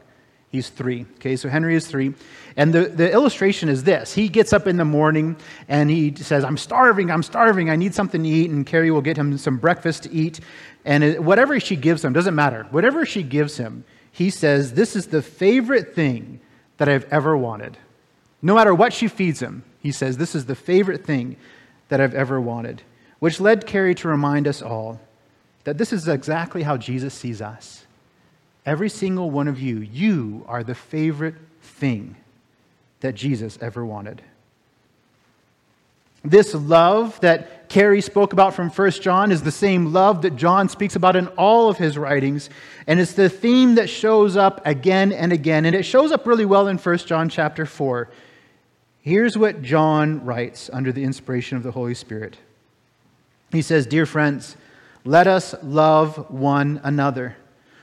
He's 0.49 0.69
three. 0.69 1.05
Okay, 1.15 1.35
so 1.35 1.49
Henry 1.49 1.75
is 1.75 1.87
three. 1.87 2.13
And 2.55 2.73
the, 2.73 2.85
the 2.85 3.11
illustration 3.11 3.67
is 3.69 3.83
this 3.83 4.13
He 4.13 4.29
gets 4.29 4.53
up 4.53 4.65
in 4.65 4.77
the 4.77 4.85
morning 4.85 5.35
and 5.67 5.89
he 5.89 6.15
says, 6.15 6.43
I'm 6.43 6.57
starving, 6.57 7.11
I'm 7.11 7.23
starving, 7.23 7.69
I 7.69 7.75
need 7.75 7.93
something 7.93 8.23
to 8.23 8.29
eat. 8.29 8.49
And 8.49 8.65
Carrie 8.65 8.91
will 8.91 9.01
get 9.01 9.17
him 9.17 9.37
some 9.37 9.57
breakfast 9.57 10.03
to 10.03 10.11
eat. 10.11 10.39
And 10.85 11.25
whatever 11.25 11.59
she 11.59 11.75
gives 11.75 12.03
him, 12.03 12.13
doesn't 12.13 12.35
matter. 12.35 12.65
Whatever 12.71 13.05
she 13.05 13.23
gives 13.23 13.57
him, 13.57 13.83
he 14.11 14.29
says, 14.29 14.73
This 14.73 14.95
is 14.95 15.07
the 15.07 15.21
favorite 15.21 15.93
thing 15.93 16.39
that 16.77 16.87
I've 16.87 17.11
ever 17.11 17.35
wanted. 17.35 17.77
No 18.41 18.55
matter 18.55 18.73
what 18.73 18.93
she 18.93 19.07
feeds 19.07 19.41
him, 19.41 19.63
he 19.81 19.91
says, 19.91 20.17
This 20.17 20.33
is 20.33 20.45
the 20.45 20.55
favorite 20.55 21.05
thing 21.05 21.35
that 21.89 21.99
I've 21.99 22.15
ever 22.15 22.39
wanted. 22.39 22.83
Which 23.19 23.39
led 23.39 23.65
Carrie 23.65 23.95
to 23.95 24.07
remind 24.07 24.47
us 24.47 24.61
all 24.61 25.01
that 25.65 25.77
this 25.77 25.91
is 25.91 26.07
exactly 26.07 26.63
how 26.63 26.77
Jesus 26.77 27.13
sees 27.13 27.41
us. 27.41 27.86
Every 28.67 28.89
single 28.89 29.31
one 29.31 29.47
of 29.47 29.61
you, 29.61 29.79
you 29.79 30.43
are 30.45 30.61
the 30.61 30.75
favorite 30.75 31.35
thing 31.61 32.17
that 32.99 33.15
Jesus 33.15 33.57
ever 33.61 33.85
wanted. 33.85 34.21
This 36.21 36.53
love 36.53 37.17
that 37.21 37.69
Carrie 37.69 38.01
spoke 38.01 38.33
about 38.33 38.53
from 38.53 38.69
1 38.69 38.91
John 38.91 39.31
is 39.31 39.41
the 39.41 39.51
same 39.51 39.93
love 39.93 40.21
that 40.23 40.35
John 40.35 40.67
speaks 40.67 40.97
about 40.97 41.15
in 41.15 41.27
all 41.29 41.69
of 41.69 41.77
his 41.77 41.97
writings, 41.97 42.49
and 42.87 42.99
it's 42.99 43.13
the 43.13 43.29
theme 43.29 43.75
that 43.75 43.89
shows 43.89 44.35
up 44.35 44.61
again 44.65 45.13
and 45.13 45.31
again, 45.31 45.65
and 45.65 45.73
it 45.73 45.83
shows 45.83 46.11
up 46.11 46.27
really 46.27 46.45
well 46.45 46.67
in 46.67 46.77
1 46.77 46.97
John 46.99 47.29
chapter 47.29 47.65
4. 47.65 48.09
Here's 49.01 49.37
what 49.37 49.61
John 49.61 50.25
writes 50.25 50.69
under 50.73 50.91
the 50.91 51.05
inspiration 51.05 51.55
of 51.55 51.63
the 51.63 51.71
Holy 51.71 51.93
Spirit. 51.93 52.35
He 53.49 53.61
says, 53.61 53.85
Dear 53.85 54.05
friends, 54.05 54.57
let 55.05 55.25
us 55.25 55.55
love 55.63 56.29
one 56.29 56.81
another 56.83 57.37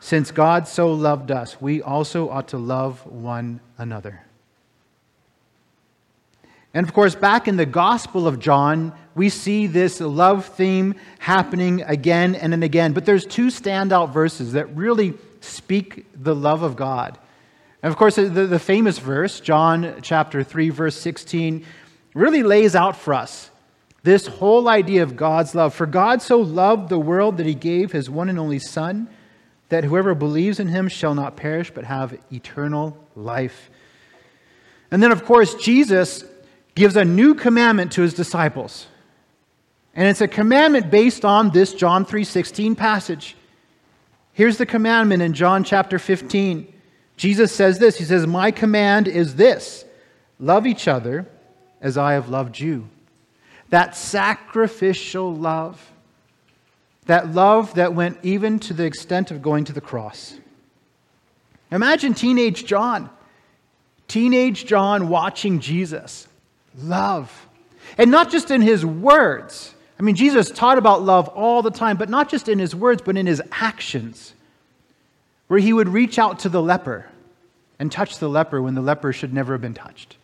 since 0.00 0.30
God 0.30 0.68
so 0.68 0.92
loved 0.92 1.30
us, 1.30 1.60
we 1.60 1.82
also 1.82 2.28
ought 2.28 2.48
to 2.48 2.58
love 2.58 3.04
one 3.06 3.60
another. 3.76 4.24
And 6.74 6.86
of 6.86 6.92
course, 6.92 7.14
back 7.14 7.48
in 7.48 7.56
the 7.56 7.66
Gospel 7.66 8.26
of 8.28 8.38
John, 8.38 8.92
we 9.14 9.30
see 9.30 9.66
this 9.66 10.00
love 10.00 10.46
theme 10.46 10.94
happening 11.18 11.82
again 11.82 12.34
and 12.34 12.62
again. 12.62 12.92
But 12.92 13.04
there's 13.04 13.26
two 13.26 13.48
standout 13.48 14.12
verses 14.12 14.52
that 14.52 14.76
really 14.76 15.14
speak 15.40 16.06
the 16.14 16.34
love 16.34 16.62
of 16.62 16.76
God. 16.76 17.18
And 17.82 17.90
of 17.90 17.96
course, 17.96 18.16
the, 18.16 18.28
the 18.28 18.58
famous 18.58 18.98
verse, 18.98 19.40
John 19.40 19.96
chapter 20.02 20.42
3, 20.42 20.68
verse 20.70 20.96
16, 20.96 21.64
really 22.14 22.42
lays 22.42 22.76
out 22.76 22.96
for 22.96 23.14
us 23.14 23.50
this 24.02 24.26
whole 24.26 24.68
idea 24.68 25.02
of 25.02 25.16
God's 25.16 25.54
love. 25.54 25.74
For 25.74 25.86
God 25.86 26.22
so 26.22 26.38
loved 26.38 26.88
the 26.88 26.98
world 26.98 27.38
that 27.38 27.46
he 27.46 27.54
gave 27.54 27.92
his 27.92 28.08
one 28.08 28.28
and 28.28 28.38
only 28.38 28.58
Son 28.58 29.08
that 29.68 29.84
whoever 29.84 30.14
believes 30.14 30.60
in 30.60 30.68
him 30.68 30.88
shall 30.88 31.14
not 31.14 31.36
perish 31.36 31.70
but 31.70 31.84
have 31.84 32.18
eternal 32.32 32.96
life. 33.14 33.70
And 34.90 35.02
then, 35.02 35.12
of 35.12 35.24
course, 35.24 35.54
Jesus 35.54 36.24
gives 36.74 36.96
a 36.96 37.04
new 37.04 37.34
commandment 37.34 37.92
to 37.92 38.02
his 38.02 38.14
disciples. 38.14 38.86
And 39.94 40.06
it's 40.06 40.20
a 40.20 40.28
commandment 40.28 40.90
based 40.90 41.24
on 41.24 41.50
this 41.50 41.74
John 41.74 42.04
3:16 42.04 42.76
passage. 42.76 43.36
Here's 44.32 44.56
the 44.56 44.66
commandment 44.66 45.22
in 45.22 45.32
John 45.32 45.64
chapter 45.64 45.98
15. 45.98 46.72
Jesus 47.16 47.52
says 47.52 47.80
this. 47.80 47.98
He 47.98 48.04
says, 48.04 48.26
"My 48.26 48.52
command 48.52 49.08
is 49.08 49.34
this: 49.34 49.84
love 50.38 50.66
each 50.66 50.86
other 50.86 51.26
as 51.80 51.98
I 51.98 52.12
have 52.12 52.28
loved 52.28 52.60
you." 52.60 52.88
That 53.70 53.96
sacrificial 53.96 55.34
love 55.34 55.92
that 57.08 57.34
love 57.34 57.74
that 57.74 57.94
went 57.94 58.18
even 58.22 58.58
to 58.60 58.74
the 58.74 58.84
extent 58.84 59.30
of 59.30 59.40
going 59.40 59.64
to 59.64 59.72
the 59.72 59.80
cross. 59.80 60.34
Imagine 61.72 62.12
teenage 62.12 62.66
John. 62.66 63.08
Teenage 64.08 64.66
John 64.66 65.08
watching 65.08 65.58
Jesus. 65.60 66.28
Love. 66.76 67.48
And 67.96 68.10
not 68.10 68.30
just 68.30 68.50
in 68.50 68.60
his 68.60 68.84
words. 68.84 69.74
I 69.98 70.02
mean, 70.02 70.16
Jesus 70.16 70.50
taught 70.50 70.76
about 70.76 71.02
love 71.02 71.28
all 71.28 71.62
the 71.62 71.70
time, 71.70 71.96
but 71.96 72.10
not 72.10 72.28
just 72.28 72.46
in 72.46 72.58
his 72.58 72.74
words, 72.74 73.00
but 73.02 73.16
in 73.16 73.26
his 73.26 73.40
actions. 73.52 74.34
Where 75.46 75.58
he 75.58 75.72
would 75.72 75.88
reach 75.88 76.18
out 76.18 76.40
to 76.40 76.50
the 76.50 76.60
leper 76.60 77.06
and 77.78 77.90
touch 77.90 78.18
the 78.18 78.28
leper 78.28 78.60
when 78.60 78.74
the 78.74 78.82
leper 78.82 79.14
should 79.14 79.32
never 79.32 79.54
have 79.54 79.62
been 79.62 79.72
touched. 79.72 80.18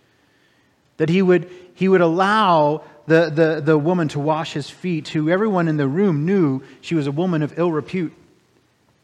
That 0.99 1.09
he 1.09 1.23
would, 1.23 1.51
he 1.75 1.89
would 1.89 2.03
allow 2.03 2.85
the, 3.07 3.31
the, 3.31 3.61
the 3.61 3.79
woman 3.79 4.09
to 4.09 4.19
wash 4.19 4.53
his 4.53 4.71
feet, 4.71 5.09
who 5.09 5.29
everyone 5.29 5.69
in 5.69 5.77
the 5.77 5.89
room 5.89 6.25
knew 6.25 6.63
she 6.81 6.95
was 6.95 7.07
a 7.07 7.13
woman 7.13 7.43
of 7.43 7.59
ill 7.59 7.71
repute. 7.71 8.13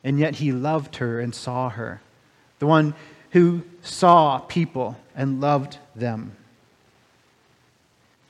And 0.02 0.18
yet 0.18 0.36
he 0.36 0.52
loved 0.52 0.96
her 0.96 1.20
and 1.20 1.34
saw 1.34 1.68
her. 1.68 2.00
The 2.58 2.66
one 2.66 2.94
who 3.30 3.62
saw 3.82 4.38
people 4.38 4.96
and 5.14 5.40
loved 5.40 5.78
them. 5.94 6.36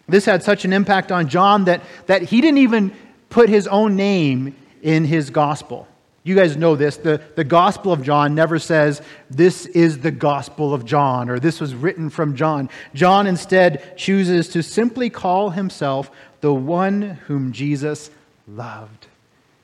This 0.08 0.24
had 0.24 0.42
such 0.42 0.64
an 0.64 0.72
impact 0.72 1.12
on 1.12 1.28
John 1.28 1.66
that, 1.66 1.82
that 2.06 2.22
he 2.22 2.40
didn't 2.40 2.58
even 2.58 2.92
put 3.28 3.48
his 3.48 3.68
own 3.68 3.94
name 3.94 4.56
in 4.82 5.04
his 5.04 5.30
gospel. 5.30 5.86
You 6.22 6.34
guys 6.34 6.56
know 6.56 6.76
this. 6.76 6.98
The, 6.98 7.20
the 7.34 7.44
Gospel 7.44 7.92
of 7.92 8.02
John 8.02 8.34
never 8.34 8.58
says, 8.58 9.00
This 9.30 9.64
is 9.66 10.00
the 10.00 10.10
Gospel 10.10 10.74
of 10.74 10.84
John, 10.84 11.30
or 11.30 11.38
this 11.38 11.60
was 11.60 11.74
written 11.74 12.10
from 12.10 12.36
John. 12.36 12.68
John 12.94 13.26
instead 13.26 13.96
chooses 13.96 14.48
to 14.50 14.62
simply 14.62 15.08
call 15.08 15.50
himself 15.50 16.10
the 16.42 16.52
one 16.52 17.02
whom 17.02 17.52
Jesus 17.52 18.10
loved. 18.46 19.06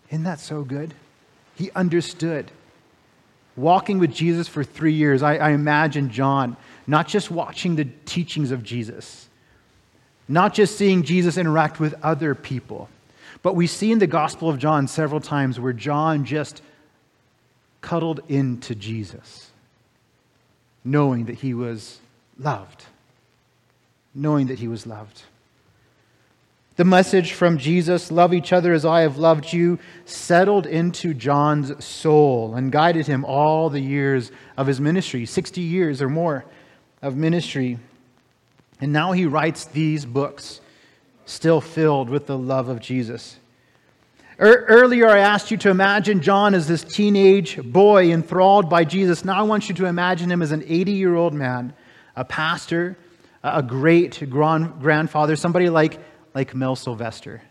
Isn't 0.09 0.25
that 0.25 0.41
so 0.41 0.63
good? 0.63 0.95
He 1.57 1.71
understood. 1.73 2.51
Walking 3.55 3.99
with 3.99 4.13
Jesus 4.13 4.49
for 4.49 4.65
three 4.65 4.93
years, 4.93 5.23
I, 5.23 5.37
I 5.37 5.51
imagine 5.51 6.11
John 6.11 6.57
not 6.87 7.09
just 7.09 7.31
watching 7.31 7.77
the 7.77 7.87
teachings 8.07 8.51
of 8.51 8.63
Jesus, 8.63 9.29
not 10.29 10.55
just 10.55 10.77
seeing 10.77 11.03
Jesus 11.03 11.37
interact 11.37 11.81
with 11.81 11.95
other 12.03 12.35
people 12.35 12.89
but 13.47 13.55
we 13.55 13.69
see 13.69 13.93
in 13.93 14.01
the 14.01 14.09
Gospel 14.09 14.51
of 14.51 14.59
John 14.59 14.89
several 14.89 15.21
times 15.21 15.61
where 15.61 15.73
John 15.73 16.25
just 16.25 16.63
cuddled 17.81 18.19
into 18.27 18.75
Jesus, 18.75 19.53
knowing 20.85 21.27
that 21.27 21.37
he 21.37 21.55
was 21.55 22.01
loved. 22.41 22.87
Knowing 24.13 24.49
that 24.49 24.59
he 24.59 24.67
was 24.67 24.85
loved. 24.85 25.23
The 26.75 26.85
message 26.85 27.35
from 27.35 27.57
Jesus, 27.57 28.11
love 28.11 28.35
each 28.35 28.53
other 28.53 28.73
as 28.73 28.85
I 28.85 29.03
have 29.03 29.17
loved 29.17 29.53
you, 29.53 29.79
settled 30.07 30.67
into 30.67 31.15
John's 31.15 31.85
soul 31.85 32.57
and 32.57 32.73
guided 32.73 33.07
him 33.07 33.25
all 33.25 33.71
the 33.71 33.79
years 33.79 34.33
of 34.57 34.67
his 34.67 34.81
ministry 34.81 35.25
60 35.25 35.61
years 35.61 36.03
or 36.03 36.09
more 36.09 36.45
of 37.01 37.15
ministry. 37.15 37.79
And 38.81 38.93
now 38.93 39.13
he 39.13 39.25
writes 39.25 39.67
these 39.67 40.05
books, 40.05 40.61
still 41.27 41.61
filled 41.61 42.09
with 42.09 42.27
the 42.27 42.39
love 42.39 42.69
of 42.69 42.81
Jesus. 42.81 43.37
Er, 44.41 44.65
earlier, 44.69 45.09
I 45.09 45.19
asked 45.19 45.51
you 45.51 45.57
to 45.59 45.71
imagine 45.71 46.21
John 46.21 46.55
as 46.55 46.69
this 46.69 46.85
teenage 46.85 47.63
boy 47.63 48.13
enthralled 48.13 48.71
by 48.71 48.85
Jesus. 48.85 49.25
Now, 49.25 49.39
I 49.39 49.43
want 49.43 49.69
you 49.69 49.75
to 49.77 49.87
imagine 49.87 50.31
him 50.31 50.43
as 50.43 50.53
an 50.53 50.63
80 50.67 50.93
year 50.93 51.15
old 51.15 51.35
man, 51.35 51.73
a 52.15 52.25
pastor, 52.25 52.97
a 53.43 53.63
great 53.63 54.29
grandfather, 54.31 55.37
somebody 55.37 55.69
like, 55.69 55.99
like 56.35 56.55
Mel 56.55 56.77
Sylvester. 56.77 57.43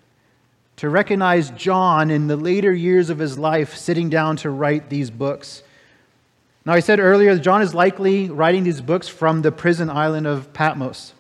To 0.77 0.89
recognize 0.89 1.51
John 1.51 2.11
in 2.11 2.27
the 2.27 2.35
later 2.35 2.71
years 2.73 3.09
of 3.09 3.17
his 3.17 3.37
life 3.37 3.75
sitting 3.75 4.09
down 4.09 4.37
to 4.37 4.49
write 4.49 4.89
these 4.89 5.09
books. 5.09 5.63
Now, 6.65 6.73
I 6.73 6.81
said 6.81 6.99
earlier, 6.99 7.37
John 7.37 7.61
is 7.61 7.73
likely 7.73 8.29
writing 8.29 8.63
these 8.63 8.81
books 8.81 9.07
from 9.07 9.41
the 9.41 9.51
prison 9.51 9.89
island 9.89 10.27
of 10.27 10.51
Patmos. 10.53 11.13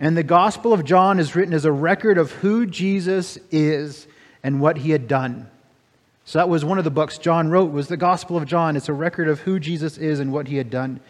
And 0.00 0.16
the 0.16 0.22
Gospel 0.22 0.72
of 0.72 0.84
John 0.84 1.20
is 1.20 1.36
written 1.36 1.52
as 1.52 1.66
a 1.66 1.72
record 1.72 2.16
of 2.16 2.32
who 2.32 2.64
Jesus 2.64 3.38
is 3.50 4.06
and 4.42 4.58
what 4.58 4.78
he 4.78 4.90
had 4.90 5.06
done. 5.06 5.48
So 6.24 6.38
that 6.38 6.48
was 6.48 6.64
one 6.64 6.78
of 6.78 6.84
the 6.84 6.90
books 6.90 7.18
John 7.18 7.50
wrote 7.50 7.70
was 7.70 7.88
the 7.88 7.98
Gospel 7.98 8.38
of 8.38 8.46
John. 8.46 8.76
It's 8.76 8.88
a 8.88 8.94
record 8.94 9.28
of 9.28 9.40
who 9.40 9.60
Jesus 9.60 9.98
is 9.98 10.18
and 10.18 10.32
what 10.32 10.48
he 10.48 10.56
had 10.56 10.70
done. 10.70 11.00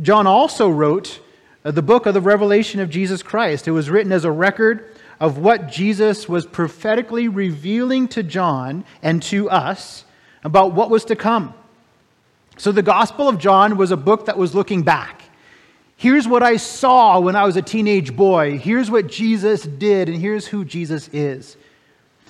John 0.00 0.26
also 0.26 0.70
wrote 0.70 1.20
uh, 1.62 1.72
the 1.72 1.82
book 1.82 2.06
of 2.06 2.14
the 2.14 2.20
revelation 2.22 2.80
of 2.80 2.88
Jesus 2.88 3.22
Christ. 3.22 3.68
It 3.68 3.72
was 3.72 3.90
written 3.90 4.12
as 4.12 4.24
a 4.24 4.30
record 4.30 4.96
of 5.20 5.36
what 5.36 5.68
Jesus 5.68 6.26
was 6.26 6.46
prophetically 6.46 7.28
revealing 7.28 8.08
to 8.08 8.22
John 8.22 8.84
and 9.02 9.22
to 9.24 9.50
us 9.50 10.04
about 10.42 10.72
what 10.72 10.88
was 10.88 11.04
to 11.06 11.16
come. 11.16 11.52
So 12.56 12.72
the 12.72 12.82
Gospel 12.82 13.28
of 13.28 13.38
John 13.38 13.76
was 13.76 13.90
a 13.90 13.96
book 13.96 14.24
that 14.24 14.38
was 14.38 14.54
looking 14.54 14.82
back. 14.82 15.22
Here's 15.96 16.28
what 16.28 16.42
I 16.42 16.58
saw 16.58 17.20
when 17.20 17.36
I 17.36 17.44
was 17.44 17.56
a 17.56 17.62
teenage 17.62 18.14
boy. 18.14 18.58
Here's 18.58 18.90
what 18.90 19.06
Jesus 19.06 19.62
did, 19.62 20.08
and 20.08 20.18
here's 20.18 20.46
who 20.46 20.64
Jesus 20.64 21.08
is. 21.08 21.56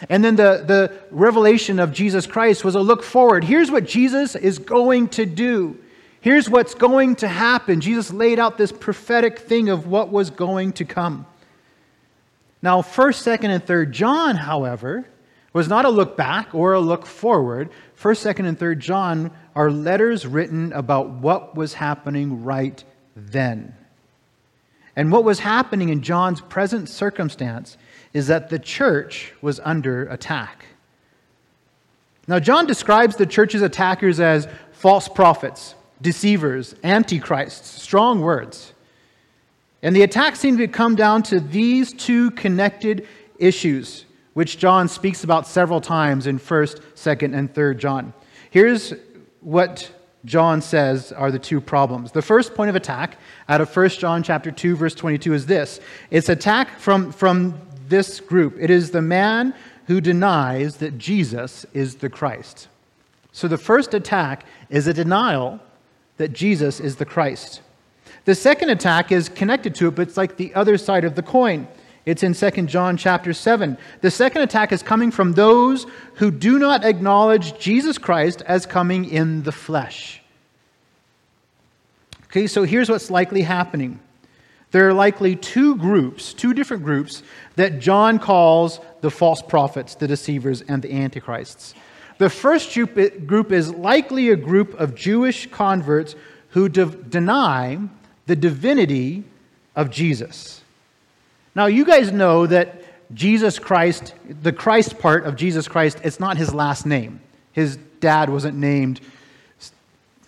And 0.09 0.23
then 0.25 0.37
the, 0.37 0.63
the 0.67 0.93
revelation 1.11 1.81
of 1.81 1.93
Jesus 1.93 2.27
Christ 2.27 2.65
was 2.65 2.75
a 2.75 2.81
look 2.81 3.03
forward. 3.03 3.43
Here's 3.43 3.71
what 3.71 3.85
Jesus 3.85 4.37
is 4.37 4.59
going 4.59 5.09
to 5.11 5.27
do. 5.27 5.79
Here's 6.21 6.51
what's 6.51 6.75
going 6.75 7.17
to 7.17 7.29
happen. 7.29 7.81
Jesus 7.81 8.13
laid 8.13 8.39
out 8.39 8.59
this 8.59 8.73
prophetic 8.73 9.39
thing 9.39 9.69
of 9.69 9.87
what 9.87 10.11
was 10.11 10.31
going 10.31 10.73
to 10.75 10.85
come. 10.85 11.27
Now, 12.63 12.83
1st, 12.83 13.39
2nd, 13.39 13.49
and 13.49 13.65
3rd 13.65 13.91
John, 13.91 14.37
however, 14.37 15.07
was 15.53 15.69
not 15.69 15.85
a 15.85 15.89
look 15.89 16.17
back 16.17 16.55
or 16.55 16.75
a 16.75 16.81
look 16.81 17.07
forward. 17.07 17.71
1st, 17.99 18.35
2nd, 18.35 18.49
and 18.49 18.59
3rd 18.59 18.79
John 18.79 19.31
are 19.55 19.71
letters 19.71 20.27
written 20.27 20.73
about 20.73 21.11
what 21.11 21.55
was 21.55 21.75
happening 21.75 22.45
right 22.45 22.83
then. 23.17 23.75
And 24.95 25.11
what 25.11 25.25
was 25.25 25.41
happening 25.41 25.89
in 25.89 26.03
John's 26.03 26.41
present 26.41 26.89
circumstance 26.89 27.77
is 28.13 28.29
that 28.29 28.51
the 28.51 28.59
church 28.59 29.33
was 29.43 29.61
under 29.65 30.07
attack. 30.09 30.67
Now, 32.29 32.39
John 32.39 32.67
describes 32.67 33.17
the 33.17 33.27
church's 33.27 33.63
attackers 33.63 34.21
as 34.21 34.49
false 34.73 35.09
prophets, 35.09 35.75
deceivers, 36.01 36.75
antichrists, 36.83 37.83
strong 37.83 38.21
words. 38.21 38.73
And 39.83 39.95
the 39.95 40.03
attack 40.03 40.37
seemed 40.37 40.59
to 40.59 40.69
come 40.69 40.97
down 40.97 41.23
to 41.25 41.41
these 41.41 41.93
two 41.93 42.31
connected 42.33 43.07
issues, 43.39 44.05
which 44.35 44.59
John 44.59 44.89
speaks 44.89 45.25
about 45.25 45.47
several 45.47 45.81
times 45.81 46.27
in 46.27 46.39
1st, 46.39 46.81
2nd, 46.95 47.37
and 47.37 47.53
3rd 47.53 47.79
John. 47.79 48.13
Here's 48.51 48.95
what 49.41 49.91
John 50.27 50.61
says 50.61 51.13
are 51.13 51.31
the 51.31 51.39
two 51.39 51.61
problems. 51.61 52.13
The 52.13 52.21
first 52.21 52.55
point 52.55 52.69
of 52.69 52.77
attack 52.77 53.17
out 53.49 53.61
of 53.61 53.75
1 53.75 53.89
John 53.91 54.23
chapter 54.23 54.51
2 54.51 54.77
verse 54.77 54.95
22 54.95 55.33
is 55.33 55.47
this. 55.47 55.81
It's 56.11 56.29
attack 56.29 56.79
from 56.79 57.13
from 57.13 57.59
this 57.89 58.21
group. 58.21 58.57
It 58.59 58.69
is 58.69 58.91
the 58.91 59.03
man 59.03 59.55
who 59.87 60.01
denies 60.01 60.79
that 60.79 60.99
Jesus 60.99 61.65
is 61.73 61.97
the 61.97 62.11
Christ. 62.11 62.69
So 63.33 63.49
the 63.49 63.59
first 63.59 63.95
attack 63.95 64.45
is 64.69 64.87
a 64.87 64.93
denial 64.93 65.61
that 66.17 66.33
Jesus 66.33 66.81
is 66.81 66.97
the 66.97 67.05
Christ. 67.05 67.63
The 68.25 68.35
second 68.35 68.71
attack 68.71 69.13
is 69.13 69.29
connected 69.29 69.75
to 69.77 69.89
it, 69.89 69.95
but 69.95 70.09
it's 70.09 70.17
like 70.17 70.37
the 70.37 70.55
other 70.55 70.77
side 70.77 71.05
of 71.05 71.15
the 71.15 71.23
coin. 71.23 71.69
It's 72.07 72.23
in 72.23 72.35
2 72.35 72.51
John 72.67 72.97
chapter 72.97 73.33
7. 73.33 73.77
The 74.01 74.13
second 74.13 74.43
attack 74.43 74.71
is 74.71 74.81
coming 74.81 75.11
from 75.11 75.33
those 75.33 75.87
who 76.15 76.31
do 76.31 76.61
not 76.61 76.85
acknowledge 76.85 77.59
Jesus 77.59 77.99
Christ 77.99 78.43
as 78.47 78.65
coming 78.65 79.05
in 79.05 79.43
the 79.43 79.51
flesh. 79.51 80.23
Okay, 82.27 82.47
so 82.47 82.63
here's 82.63 82.89
what's 82.89 83.11
likely 83.11 83.43
happening 83.43 84.01
there 84.73 84.89
are 84.89 84.93
likely 84.93 85.37
two 85.37 85.77
groups, 85.77 86.35
two 86.35 86.53
different 86.53 86.85
groups, 86.85 87.23
that 87.55 87.79
John 87.79 88.19
calls 88.19 88.81
the 89.01 89.11
false 89.11 89.41
prophets, 89.41 89.95
the 89.95 90.09
deceivers, 90.09 90.61
and 90.61 90.83
the 90.83 90.93
antichrists. 90.93 91.75
The 92.19 92.29
first 92.29 92.75
group 92.75 93.53
is 93.53 93.73
likely 93.73 94.31
a 94.31 94.37
group 94.37 94.75
of 94.79 94.95
Jewish 94.95 95.51
converts 95.51 96.15
who 96.51 96.69
de- 96.69 96.87
deny 96.87 97.79
the 98.27 98.37
divinity 98.37 99.25
of 99.77 99.91
Jesus. 99.91 100.63
Now, 101.57 101.67
you 101.67 101.87
guys 101.87 102.13
know 102.13 102.47
that 102.47 102.83
Jesus 103.15 103.59
Christ, 103.59 104.13
the 104.43 104.53
Christ 104.53 104.99
part 104.99 105.25
of 105.25 105.37
Jesus 105.37 105.67
Christ, 105.67 105.99
it's 106.05 106.21
not 106.21 106.37
his 106.37 106.53
last 106.53 106.85
name. 106.85 107.19
His 107.53 107.79
dad 107.99 108.29
wasn't 108.29 108.59
named, 108.59 109.01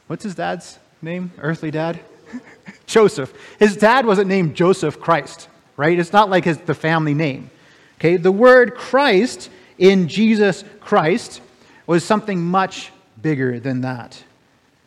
what's 0.06 0.24
his 0.24 0.34
dad's 0.34 0.78
name? 1.02 1.30
Earthly 1.36 1.70
dad? 1.70 2.00
Joseph. 2.86 3.34
His 3.58 3.76
dad 3.76 4.06
wasn't 4.06 4.28
named 4.28 4.56
Joseph 4.56 4.98
Christ, 4.98 5.50
right? 5.76 5.98
It's 5.98 6.14
not 6.14 6.30
like 6.30 6.46
his, 6.46 6.56
the 6.56 6.74
family 6.74 7.12
name. 7.12 7.50
Okay, 7.98 8.16
the 8.16 8.32
word 8.32 8.74
Christ 8.74 9.50
in 9.76 10.08
Jesus 10.08 10.64
Christ 10.80 11.42
was 11.86 12.04
something 12.04 12.42
much 12.42 12.90
bigger 13.20 13.60
than 13.60 13.82
that. 13.82 14.24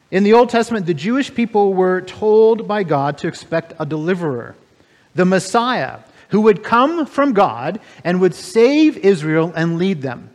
In 0.09 0.23
the 0.23 0.33
Old 0.33 0.49
Testament, 0.49 0.87
the 0.87 0.95
Jewish 0.95 1.31
people 1.31 1.75
were 1.75 2.01
told 2.01 2.67
by 2.67 2.81
God 2.81 3.19
to 3.19 3.27
expect 3.27 3.73
a 3.77 3.85
deliverer, 3.85 4.55
the 5.13 5.25
Messiah, 5.25 5.99
who 6.31 6.41
would 6.41 6.63
come 6.63 7.05
from 7.05 7.33
God 7.33 7.79
and 8.03 8.19
would 8.19 8.33
save 8.33 8.97
Israel 8.97 9.53
and 9.55 9.77
lead 9.77 10.01
them. 10.01 10.29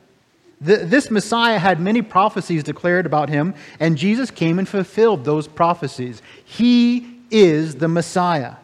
this 0.60 1.10
Messiah 1.10 1.58
had 1.58 1.80
many 1.80 2.00
prophecies 2.00 2.62
declared 2.62 3.04
about 3.04 3.28
him, 3.28 3.54
and 3.78 3.98
Jesus 3.98 4.30
came 4.30 4.58
and 4.58 4.68
fulfilled 4.68 5.24
those 5.24 5.46
prophecies. 5.48 6.22
He 6.44 7.18
is 7.30 7.76
the 7.76 7.88
Messiah. 7.88 8.54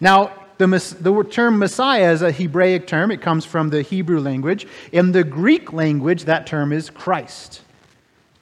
Now, 0.00 0.32
the, 0.58 0.66
the 1.00 1.24
term 1.24 1.58
Messiah 1.58 2.12
is 2.12 2.22
a 2.22 2.32
Hebraic 2.32 2.86
term. 2.86 3.10
It 3.10 3.20
comes 3.20 3.44
from 3.44 3.70
the 3.70 3.82
Hebrew 3.82 4.20
language. 4.20 4.66
In 4.92 5.12
the 5.12 5.24
Greek 5.24 5.72
language, 5.72 6.24
that 6.24 6.46
term 6.46 6.72
is 6.72 6.90
Christ. 6.90 7.62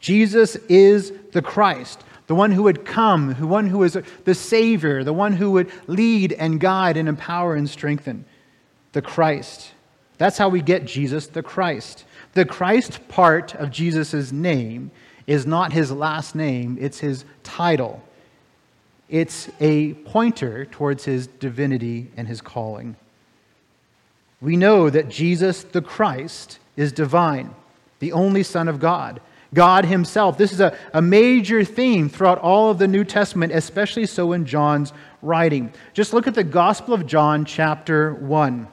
Jesus 0.01 0.57
is 0.69 1.13
the 1.33 1.43
Christ, 1.43 2.05
the 2.27 2.35
one 2.35 2.53
who 2.53 2.65
would 2.65 2.85
come, 2.85 3.35
the 3.39 3.47
one 3.47 3.69
who 3.69 3.83
is 3.83 3.99
the 4.25 4.35
Savior, 4.35 5.05
the 5.05 5.13
one 5.13 5.35
who 5.35 5.53
would 5.53 5.71
lead 5.87 6.33
and 6.33 6.61
guide 6.61 6.97
and 6.97 7.09
empower 7.09 7.55
and 7.55 7.69
strengthen. 7.71 8.25
The 8.93 9.03
Christ. 9.03 9.73
That's 10.19 10.39
how 10.39 10.49
we 10.49 10.63
get 10.63 10.87
Jesus 10.87 11.27
the 11.27 11.43
Christ. 11.43 12.05
The 12.33 12.45
Christ 12.45 13.07
part 13.09 13.55
of 13.55 13.71
Jesus' 13.71 14.33
name 14.33 14.91
is 15.27 15.47
not 15.47 15.73
his 15.73 15.91
last 15.93 16.35
name, 16.35 16.79
it's 16.81 17.01
his 17.01 17.25
title. 17.43 18.03
It's 19.09 19.49
a 19.61 19.95
pointer 19.95 20.65
towards 20.65 21.05
his 21.05 21.27
divinity 21.27 22.11
and 22.17 22.27
his 22.27 22.41
calling. 22.41 22.97
We 24.41 24.57
know 24.57 24.91
that 24.91 25.09
Jesus 25.09 25.63
the 25.63 25.83
Christ 25.83 26.59
is 26.77 26.93
divine, 26.93 27.55
the 28.01 28.13
only 28.13 28.43
Son 28.43 28.69
of 28.69 28.81
God. 28.81 29.21
God 29.55 29.85
Himself. 29.85 30.39
This 30.39 30.53
is 30.53 30.61
a, 30.61 30.77
a 30.93 31.03
major 31.03 31.65
theme 31.65 32.09
throughout 32.09 32.39
all 32.39 32.71
of 32.71 32.79
the 32.79 32.89
New 32.89 33.05
Testament, 33.05 33.53
especially 33.53 34.07
so 34.07 34.33
in 34.33 34.47
John's 34.47 34.93
writing. 35.23 35.73
Just 35.95 36.13
look 36.13 36.27
at 36.27 36.35
the 36.35 36.45
Gospel 36.45 36.95
of 36.95 37.07
John, 37.07 37.45
chapter 37.45 38.15
1. 38.15 38.69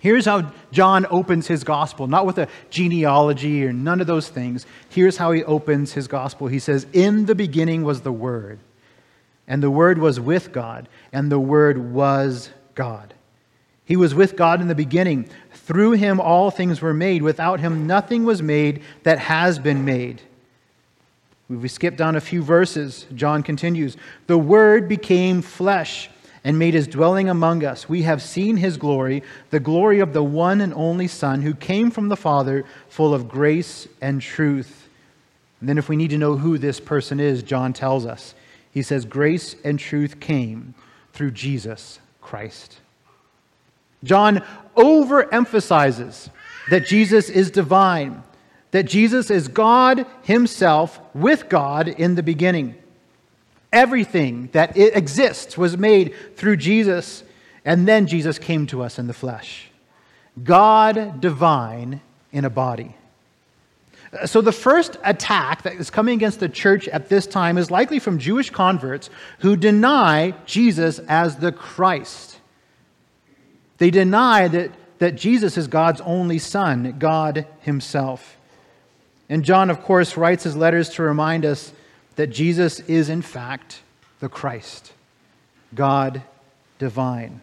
Here's 0.00 0.24
how 0.24 0.50
John 0.72 1.06
opens 1.10 1.46
his 1.46 1.62
gospel, 1.62 2.08
not 2.08 2.26
with 2.26 2.38
a 2.38 2.48
genealogy 2.70 3.64
or 3.64 3.72
none 3.72 4.00
of 4.00 4.08
those 4.08 4.28
things. 4.28 4.66
Here's 4.88 5.16
how 5.16 5.30
he 5.30 5.44
opens 5.44 5.92
his 5.92 6.08
gospel. 6.08 6.48
He 6.48 6.58
says, 6.58 6.86
In 6.92 7.26
the 7.26 7.36
beginning 7.36 7.84
was 7.84 8.00
the 8.00 8.12
Word 8.12 8.58
and 9.46 9.62
the 9.62 9.70
Word 9.70 9.98
was 9.98 10.20
with 10.20 10.52
God, 10.52 10.88
and 11.12 11.30
the 11.30 11.38
Word 11.38 11.92
was 11.92 12.50
God. 12.74 13.12
He 13.84 13.96
was 13.96 14.14
with 14.14 14.36
God 14.36 14.60
in 14.60 14.68
the 14.68 14.74
beginning. 14.74 15.28
Through 15.52 15.92
him 15.92 16.20
all 16.20 16.50
things 16.50 16.80
were 16.80 16.94
made. 16.94 17.22
Without 17.22 17.60
him 17.60 17.86
nothing 17.86 18.24
was 18.24 18.42
made 18.42 18.82
that 19.02 19.18
has 19.18 19.58
been 19.58 19.84
made. 19.84 20.22
We 21.48 21.68
skip 21.68 21.96
down 21.96 22.16
a 22.16 22.20
few 22.20 22.42
verses. 22.42 23.06
John 23.14 23.42
continues 23.42 23.96
The 24.26 24.38
Word 24.38 24.88
became 24.88 25.42
flesh 25.42 26.08
and 26.44 26.58
made 26.58 26.74
his 26.74 26.88
dwelling 26.88 27.28
among 27.28 27.64
us. 27.64 27.88
We 27.88 28.02
have 28.02 28.22
seen 28.22 28.56
his 28.56 28.76
glory, 28.76 29.22
the 29.50 29.60
glory 29.60 30.00
of 30.00 30.12
the 30.12 30.24
one 30.24 30.60
and 30.60 30.74
only 30.74 31.06
Son 31.06 31.42
who 31.42 31.54
came 31.54 31.90
from 31.90 32.08
the 32.08 32.16
Father, 32.16 32.64
full 32.88 33.14
of 33.14 33.28
grace 33.28 33.86
and 34.00 34.20
truth. 34.20 34.88
And 35.60 35.68
then, 35.68 35.78
if 35.78 35.88
we 35.88 35.96
need 35.96 36.10
to 36.10 36.18
know 36.18 36.36
who 36.36 36.58
this 36.58 36.80
person 36.80 37.20
is, 37.20 37.42
John 37.44 37.72
tells 37.72 38.04
us. 38.04 38.34
He 38.72 38.82
says, 38.82 39.04
Grace 39.04 39.54
and 39.64 39.78
truth 39.78 40.18
came 40.18 40.74
through 41.12 41.32
Jesus 41.32 42.00
Christ. 42.20 42.78
John 44.04 44.44
overemphasizes 44.76 46.28
that 46.70 46.86
Jesus 46.86 47.28
is 47.28 47.50
divine, 47.50 48.22
that 48.70 48.84
Jesus 48.84 49.30
is 49.30 49.48
God 49.48 50.06
Himself 50.22 51.00
with 51.14 51.48
God 51.48 51.88
in 51.88 52.14
the 52.14 52.22
beginning. 52.22 52.74
Everything 53.72 54.48
that 54.52 54.76
exists 54.76 55.56
was 55.56 55.76
made 55.76 56.14
through 56.36 56.56
Jesus, 56.56 57.24
and 57.64 57.88
then 57.88 58.06
Jesus 58.06 58.38
came 58.38 58.66
to 58.68 58.82
us 58.82 58.98
in 58.98 59.06
the 59.06 59.14
flesh. 59.14 59.68
God 60.42 61.20
divine 61.20 62.00
in 62.32 62.44
a 62.44 62.50
body. 62.50 62.96
So, 64.26 64.42
the 64.42 64.52
first 64.52 64.98
attack 65.04 65.62
that 65.62 65.74
is 65.74 65.88
coming 65.88 66.14
against 66.14 66.38
the 66.38 66.48
church 66.48 66.86
at 66.88 67.08
this 67.08 67.26
time 67.26 67.56
is 67.56 67.70
likely 67.70 67.98
from 67.98 68.18
Jewish 68.18 68.50
converts 68.50 69.08
who 69.38 69.56
deny 69.56 70.34
Jesus 70.44 70.98
as 71.08 71.36
the 71.36 71.50
Christ. 71.50 72.31
They 73.78 73.90
deny 73.90 74.48
that, 74.48 74.70
that 74.98 75.16
Jesus 75.16 75.56
is 75.56 75.66
God's 75.66 76.00
only 76.02 76.38
Son, 76.38 76.96
God 76.98 77.46
Himself. 77.60 78.36
And 79.32 79.44
John, 79.44 79.70
of 79.70 79.80
course, 79.80 80.18
writes 80.18 80.44
his 80.44 80.56
letters 80.56 80.90
to 80.90 81.02
remind 81.02 81.46
us 81.46 81.72
that 82.16 82.26
Jesus 82.26 82.80
is, 82.80 83.08
in 83.08 83.22
fact, 83.22 83.80
the 84.20 84.28
Christ, 84.28 84.92
God 85.74 86.22
divine. 86.78 87.40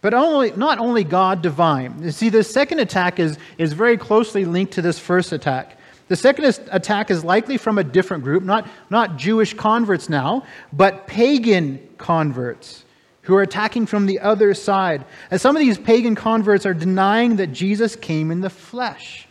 But 0.00 0.14
only, 0.14 0.52
not 0.52 0.78
only 0.78 1.04
God 1.04 1.42
divine. 1.42 2.02
You 2.02 2.12
see, 2.12 2.30
the 2.30 2.42
second 2.44 2.78
attack 2.78 3.20
is, 3.20 3.36
is 3.58 3.74
very 3.74 3.98
closely 3.98 4.46
linked 4.46 4.72
to 4.72 4.80
this 4.80 4.98
first 4.98 5.32
attack. 5.32 5.78
The 6.08 6.16
second 6.16 6.46
attack 6.70 7.10
is 7.10 7.22
likely 7.22 7.58
from 7.58 7.76
a 7.76 7.84
different 7.84 8.24
group, 8.24 8.42
not, 8.42 8.66
not 8.88 9.18
Jewish 9.18 9.52
converts 9.52 10.08
now, 10.08 10.46
but 10.72 11.06
pagan 11.06 11.86
converts 11.98 12.85
who 13.26 13.34
are 13.34 13.42
attacking 13.42 13.86
from 13.86 14.06
the 14.06 14.20
other 14.20 14.54
side. 14.54 15.04
And 15.30 15.40
some 15.40 15.56
of 15.56 15.60
these 15.60 15.78
pagan 15.78 16.14
converts 16.14 16.64
are 16.64 16.74
denying 16.74 17.36
that 17.36 17.48
Jesus 17.48 17.96
came 17.96 18.30
in 18.30 18.40
the 18.40 18.50
flesh. 18.50 19.26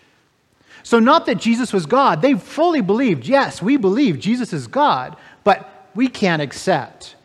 So, 0.83 0.99
not 0.99 1.25
that 1.25 1.37
Jesus 1.37 1.73
was 1.73 1.85
God. 1.85 2.21
They 2.21 2.35
fully 2.35 2.81
believed, 2.81 3.25
yes, 3.25 3.61
we 3.61 3.77
believe 3.77 4.19
Jesus 4.19 4.53
is 4.53 4.67
God, 4.67 5.15
but 5.43 5.89
we 5.95 6.07
can't 6.07 6.41
accept 6.41 7.15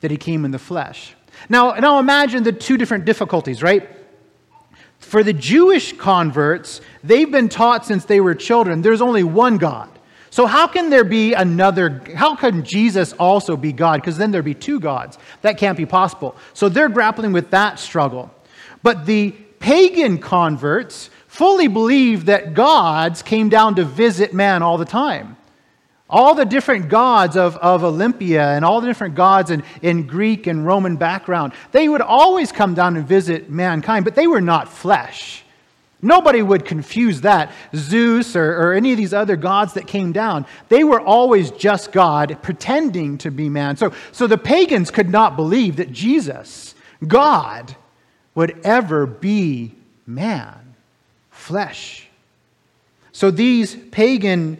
that 0.00 0.10
he 0.10 0.16
came 0.16 0.44
in 0.44 0.50
the 0.50 0.58
flesh. 0.58 1.14
Now, 1.48 1.72
now 1.74 1.98
imagine 1.98 2.42
the 2.42 2.52
two 2.52 2.76
different 2.76 3.04
difficulties, 3.04 3.62
right? 3.62 3.88
For 4.98 5.22
the 5.22 5.32
Jewish 5.32 5.96
converts, 5.96 6.80
they've 7.04 7.30
been 7.30 7.48
taught 7.48 7.86
since 7.86 8.04
they 8.04 8.20
were 8.20 8.34
children 8.34 8.82
there's 8.82 9.00
only 9.00 9.22
one 9.22 9.58
God. 9.58 9.95
So, 10.36 10.44
how 10.44 10.66
can 10.66 10.90
there 10.90 11.02
be 11.02 11.32
another? 11.32 12.02
How 12.14 12.36
can 12.36 12.62
Jesus 12.62 13.14
also 13.14 13.56
be 13.56 13.72
God? 13.72 14.02
Because 14.02 14.18
then 14.18 14.32
there'd 14.32 14.44
be 14.44 14.52
two 14.52 14.78
gods. 14.78 15.16
That 15.40 15.56
can't 15.56 15.78
be 15.78 15.86
possible. 15.86 16.36
So, 16.52 16.68
they're 16.68 16.90
grappling 16.90 17.32
with 17.32 17.52
that 17.52 17.78
struggle. 17.78 18.30
But 18.82 19.06
the 19.06 19.30
pagan 19.30 20.18
converts 20.18 21.08
fully 21.26 21.68
believe 21.68 22.26
that 22.26 22.52
gods 22.52 23.22
came 23.22 23.48
down 23.48 23.76
to 23.76 23.84
visit 23.84 24.34
man 24.34 24.62
all 24.62 24.76
the 24.76 24.84
time. 24.84 25.38
All 26.10 26.34
the 26.34 26.44
different 26.44 26.90
gods 26.90 27.38
of, 27.38 27.56
of 27.56 27.82
Olympia 27.82 28.46
and 28.46 28.62
all 28.62 28.82
the 28.82 28.88
different 28.88 29.14
gods 29.14 29.50
in, 29.50 29.62
in 29.80 30.06
Greek 30.06 30.46
and 30.46 30.66
Roman 30.66 30.96
background, 30.96 31.54
they 31.72 31.88
would 31.88 32.02
always 32.02 32.52
come 32.52 32.74
down 32.74 32.98
and 32.98 33.08
visit 33.08 33.48
mankind, 33.48 34.04
but 34.04 34.14
they 34.14 34.26
were 34.26 34.42
not 34.42 34.68
flesh. 34.68 35.45
Nobody 36.06 36.40
would 36.40 36.64
confuse 36.64 37.22
that. 37.22 37.52
Zeus 37.74 38.36
or, 38.36 38.56
or 38.56 38.72
any 38.74 38.92
of 38.92 38.96
these 38.96 39.12
other 39.12 39.34
gods 39.34 39.74
that 39.74 39.88
came 39.88 40.12
down, 40.12 40.46
they 40.68 40.84
were 40.84 41.00
always 41.00 41.50
just 41.50 41.90
God 41.90 42.38
pretending 42.42 43.18
to 43.18 43.30
be 43.32 43.48
man. 43.48 43.76
So, 43.76 43.92
so 44.12 44.28
the 44.28 44.38
pagans 44.38 44.92
could 44.92 45.10
not 45.10 45.34
believe 45.34 45.76
that 45.76 45.90
Jesus, 45.90 46.76
God, 47.06 47.74
would 48.36 48.60
ever 48.64 49.04
be 49.04 49.74
man, 50.06 50.76
flesh. 51.30 52.06
So 53.10 53.32
these 53.32 53.74
pagan 53.74 54.58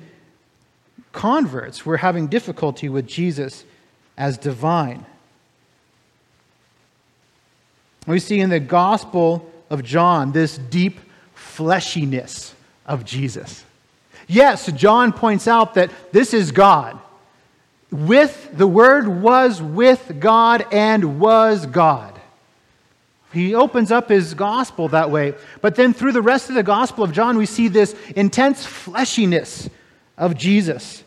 converts 1.12 1.86
were 1.86 1.98
having 1.98 2.26
difficulty 2.26 2.88
with 2.88 3.06
Jesus 3.06 3.64
as 4.18 4.36
divine. 4.36 5.06
We 8.04 8.18
see 8.18 8.40
in 8.40 8.50
the 8.50 8.60
Gospel 8.60 9.48
of 9.70 9.84
John 9.84 10.32
this 10.32 10.58
deep 10.58 11.00
fleshiness 11.56 12.52
of 12.84 13.04
Jesus. 13.04 13.64
Yes, 14.28 14.70
John 14.72 15.12
points 15.12 15.46
out 15.46 15.74
that 15.74 15.90
this 16.12 16.34
is 16.34 16.52
God. 16.52 16.98
With 17.90 18.50
the 18.52 18.66
Word 18.66 19.06
was 19.06 19.62
with 19.62 20.16
God 20.18 20.66
and 20.72 21.20
was 21.20 21.66
God. 21.66 22.20
He 23.32 23.54
opens 23.54 23.92
up 23.92 24.08
his 24.08 24.34
gospel 24.34 24.88
that 24.88 25.10
way. 25.10 25.34
But 25.60 25.74
then 25.74 25.92
through 25.92 26.12
the 26.12 26.22
rest 26.22 26.48
of 26.48 26.54
the 26.54 26.62
Gospel 26.62 27.04
of 27.04 27.12
John, 27.12 27.36
we 27.36 27.46
see 27.46 27.68
this 27.68 27.94
intense 28.14 28.64
fleshiness 28.64 29.68
of 30.16 30.36
Jesus. 30.36 31.04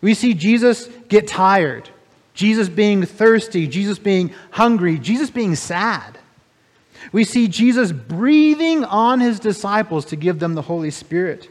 We 0.00 0.14
see 0.14 0.34
Jesus 0.34 0.88
get 1.08 1.26
tired, 1.26 1.88
Jesus 2.34 2.68
being 2.68 3.04
thirsty, 3.04 3.66
Jesus 3.66 3.98
being 3.98 4.32
hungry, 4.50 4.98
Jesus 4.98 5.30
being 5.30 5.56
sad. 5.56 6.18
We 7.14 7.22
see 7.22 7.46
Jesus 7.46 7.92
breathing 7.92 8.82
on 8.82 9.20
his 9.20 9.38
disciples 9.38 10.06
to 10.06 10.16
give 10.16 10.40
them 10.40 10.54
the 10.54 10.62
Holy 10.62 10.90
Spirit. 10.90 11.48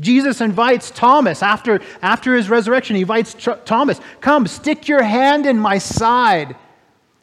Jesus 0.00 0.40
invites 0.40 0.90
Thomas 0.90 1.42
after, 1.42 1.82
after 2.00 2.34
his 2.34 2.48
resurrection. 2.48 2.96
He 2.96 3.02
invites 3.02 3.34
Tr- 3.34 3.50
Thomas, 3.66 4.00
Come, 4.22 4.46
stick 4.46 4.88
your 4.88 5.02
hand 5.02 5.44
in 5.44 5.58
my 5.58 5.76
side 5.76 6.56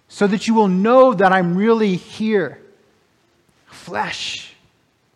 so 0.07 0.27
that 0.27 0.47
you 0.47 0.53
will 0.53 0.67
know 0.67 1.15
that 1.15 1.31
I'm 1.31 1.57
really 1.57 1.95
here. 1.95 2.61
Flesh. 3.65 4.53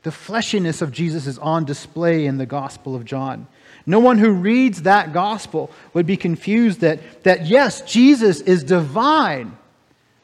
The 0.02 0.10
fleshiness 0.10 0.82
of 0.82 0.92
Jesus 0.92 1.28
is 1.28 1.38
on 1.38 1.66
display 1.66 2.26
in 2.26 2.40
the 2.40 2.48
Gospel 2.48 2.96
of 2.96 3.06
John. 3.06 3.46
No 3.86 4.00
one 4.00 4.18
who 4.18 4.32
reads 4.32 4.82
that 4.82 5.14
gospel 5.14 5.70
would 5.94 6.08
be 6.08 6.18
confused 6.18 6.80
that, 6.80 7.24
that 7.26 7.46
yes, 7.46 7.82
Jesus 7.82 8.42
is 8.42 8.64
divine, 8.64 9.56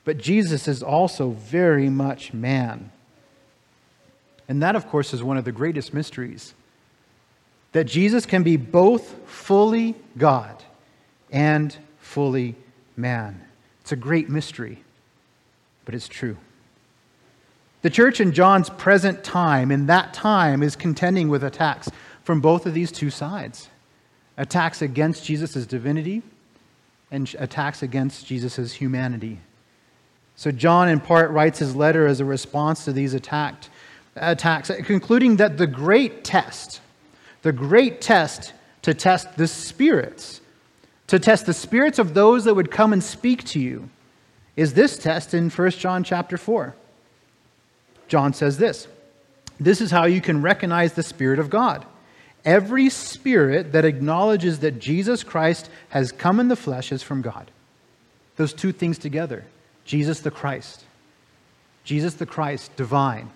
but 0.04 0.18
Jesus 0.18 0.68
is 0.68 0.82
also 0.82 1.32
very 1.32 1.90
much 1.90 2.34
man. 2.34 2.92
And 4.48 4.62
that, 4.64 4.76
of 4.76 4.88
course, 4.88 5.14
is 5.14 5.24
one 5.24 5.38
of 5.38 5.46
the 5.46 5.52
greatest 5.52 5.94
mysteries 5.94 6.54
that 7.72 7.86
Jesus 7.86 8.26
can 8.26 8.44
be 8.44 8.58
both 8.58 9.16
fully 9.28 9.96
God 10.18 10.62
and 11.32 11.76
fully 12.00 12.56
man. 12.98 13.42
It's 13.82 13.92
a 13.92 13.96
great 13.96 14.30
mystery, 14.30 14.84
but 15.86 15.96
it's 15.96 16.08
true. 16.08 16.38
The 17.82 17.90
church 17.90 18.20
in 18.20 18.34
John's 18.34 18.70
present 18.70 19.24
time, 19.24 19.72
in 19.72 19.88
that 19.88 20.14
time, 20.14 20.62
is 20.62 20.76
contending 20.76 21.30
with 21.30 21.44
attacks 21.44 21.90
from 22.24 22.42
both 22.42 22.66
of 22.66 22.74
these 22.74 22.92
two 22.92 23.10
sides 23.10 23.70
attacks 24.38 24.82
against 24.82 25.26
Jesus' 25.26 25.66
divinity 25.66 26.24
and 27.12 27.34
attacks 27.38 27.84
against 27.84 28.26
Jesus' 28.26 28.74
humanity. 28.74 29.40
So, 30.36 30.52
John, 30.52 30.89
in 30.89 31.00
part, 31.00 31.32
writes 31.32 31.60
his 31.60 31.76
letter 31.76 32.08
as 32.08 32.20
a 32.20 32.26
response 32.26 32.86
to 32.86 32.94
these 32.94 33.13
attacked, 33.13 33.70
attacks, 34.15 34.72
concluding 34.84 35.38
that 35.38 35.58
the 35.58 35.67
great 35.67 36.24
test, 36.24 36.82
the 37.41 37.52
great 37.52 38.02
test 38.02 38.54
to 38.82 38.94
test 38.94 39.38
the 39.38 39.48
spirits, 39.48 40.41
to 41.08 41.20
test 41.20 41.46
the 41.46 41.54
spirits 41.54 42.00
of 42.00 42.13
those 42.13 42.46
that 42.46 42.56
would 42.56 42.72
come 42.72 42.94
and 42.94 43.04
speak 43.04 43.44
to 43.46 43.60
you, 43.60 43.89
is 44.56 44.74
this 44.74 44.98
test 44.98 45.34
in 45.34 45.50
1 45.50 45.72
John 45.72 46.04
chapter 46.04 46.38
4. 46.38 46.76
John 48.08 48.34
says 48.34 48.58
this 48.58 48.88
This 49.60 49.80
is 49.80 49.91
how 49.91 50.06
you 50.06 50.22
can 50.22 50.41
recognize 50.41 50.94
the 50.94 51.04
Spirit 51.04 51.39
of 51.39 51.50
God. 51.50 51.86
Every 52.44 52.89
spirit 52.89 53.72
that 53.72 53.86
acknowledges 53.86 54.60
that 54.60 54.80
Jesus 54.80 55.24
Christ 55.24 55.70
has 55.89 56.12
come 56.12 56.39
in 56.39 56.48
the 56.48 56.56
flesh 56.56 56.91
is 56.91 57.04
from 57.04 57.22
God. 57.22 57.52
Those 58.36 58.54
two 58.54 58.72
things 58.72 58.98
together 58.98 59.46
Jesus 59.86 60.20
the 60.20 60.32
Christ, 60.32 60.84
Jesus 61.84 62.13
the 62.15 62.26
Christ, 62.26 62.76
divine, 62.76 63.30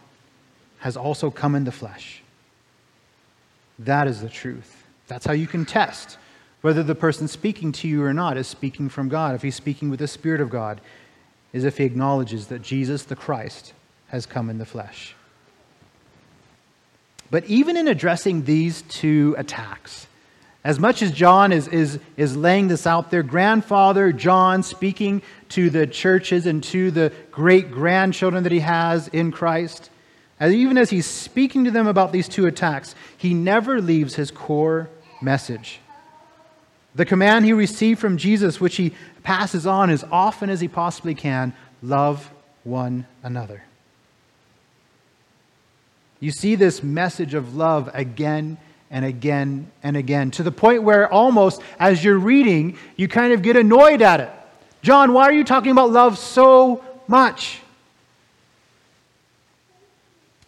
has 0.79 0.95
also 0.95 1.31
come 1.31 1.55
in 1.55 1.63
the 1.63 1.71
flesh. 1.71 2.21
That 3.79 4.07
is 4.07 4.21
the 4.21 4.29
truth. 4.29 4.83
That's 5.07 5.25
how 5.25 5.33
you 5.33 5.47
can 5.47 5.65
test 5.65 6.17
whether 6.61 6.81
the 6.81 6.95
person 6.95 7.27
speaking 7.27 7.71
to 7.71 7.87
you 7.87 8.03
or 8.03 8.11
not 8.11 8.37
is 8.37 8.47
speaking 8.47 8.89
from 8.89 9.07
God. 9.07 9.35
If 9.35 9.43
he's 9.43 9.53
speaking 9.53 9.91
with 9.91 9.99
the 9.99 10.07
Spirit 10.07 10.41
of 10.41 10.49
God, 10.49 10.81
is 11.53 11.63
if 11.63 11.77
he 11.77 11.83
acknowledges 11.83 12.47
that 12.47 12.63
Jesus 12.63 13.03
the 13.03 13.15
Christ 13.15 13.73
has 14.07 14.25
come 14.25 14.49
in 14.49 14.57
the 14.57 14.65
flesh. 14.65 15.15
But 17.29 17.45
even 17.45 17.77
in 17.77 17.87
addressing 17.87 18.45
these 18.45 18.81
two 18.83 19.35
attacks, 19.37 20.07
as 20.65 20.79
much 20.79 21.03
as 21.03 21.11
John 21.11 21.51
is, 21.51 21.67
is, 21.67 21.99
is 22.17 22.35
laying 22.35 22.67
this 22.69 22.87
out 22.87 23.11
there, 23.11 23.21
grandfather 23.21 24.11
John 24.11 24.63
speaking 24.63 25.21
to 25.49 25.69
the 25.69 25.85
churches 25.85 26.47
and 26.47 26.63
to 26.65 26.89
the 26.89 27.13
great 27.29 27.69
grandchildren 27.69 28.41
that 28.43 28.51
he 28.51 28.61
has 28.61 29.07
in 29.09 29.31
Christ, 29.31 29.91
as 30.39 30.51
even 30.53 30.79
as 30.79 30.89
he's 30.89 31.05
speaking 31.05 31.65
to 31.65 31.71
them 31.71 31.85
about 31.85 32.11
these 32.11 32.27
two 32.27 32.47
attacks, 32.47 32.95
he 33.15 33.35
never 33.35 33.79
leaves 33.79 34.15
his 34.15 34.31
core 34.31 34.89
message. 35.21 35.79
The 36.95 37.05
command 37.05 37.45
he 37.45 37.53
received 37.53 37.99
from 37.99 38.17
Jesus, 38.17 38.59
which 38.59 38.77
he 38.77 38.91
passes 39.21 39.67
on 39.67 39.91
as 39.91 40.03
often 40.11 40.49
as 40.49 40.61
he 40.61 40.67
possibly 40.67 41.13
can 41.13 41.53
love 41.83 42.31
one 42.63 43.05
another. 43.21 43.61
You 46.19 46.31
see 46.31 46.55
this 46.55 46.81
message 46.81 47.35
of 47.35 47.55
love 47.55 47.91
again 47.93 48.57
and 48.91 49.05
again 49.05 49.71
and 49.83 49.97
again 49.97 50.31
to 50.31 50.43
the 50.43 50.51
point 50.51 50.83
where 50.83 51.11
almost 51.11 51.61
as 51.79 52.03
you're 52.03 52.19
reading, 52.19 52.77
you 52.95 53.07
kind 53.07 53.33
of 53.33 53.41
get 53.41 53.55
annoyed 53.55 54.01
at 54.01 54.19
it. 54.19 54.29
John, 54.81 55.13
why 55.13 55.23
are 55.23 55.33
you 55.33 55.43
talking 55.43 55.71
about 55.71 55.91
love 55.91 56.17
so 56.17 56.83
much? 57.07 57.59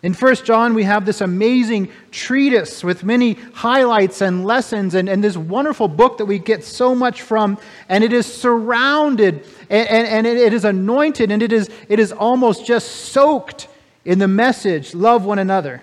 In 0.04 0.14
1 0.14 0.36
John, 0.46 0.76
we 0.76 0.84
have 0.84 1.06
this 1.06 1.22
amazing 1.22 1.90
treatise 2.12 2.84
with 2.84 3.04
many 3.04 3.34
highlights 3.54 4.22
and 4.22 4.46
lessons, 4.46 4.94
and, 4.94 5.10
and 5.10 5.24
this 5.24 5.36
wonderful 5.36 5.88
book 5.88 6.20
that 6.20 6.26
we 6.26 6.38
get 6.38 6.64
so 6.64 6.94
much 6.94 7.24
from. 7.24 7.58
And 7.90 8.04
it 8.04 8.14
is 8.14 8.32
surrounded 8.32 9.44
and, 9.70 9.90
and, 9.90 10.08
and 10.08 10.28
it 10.28 10.54
is 10.54 10.66
anointed, 10.66 11.32
and 11.32 11.42
it 11.42 11.52
is, 11.52 11.70
it 11.90 12.00
is 12.00 12.12
almost 12.12 12.66
just 12.66 12.88
soaked 13.12 13.68
in 14.06 14.20
the 14.20 14.28
message 14.28 14.94
love 14.94 15.26
one 15.26 15.40
another. 15.40 15.82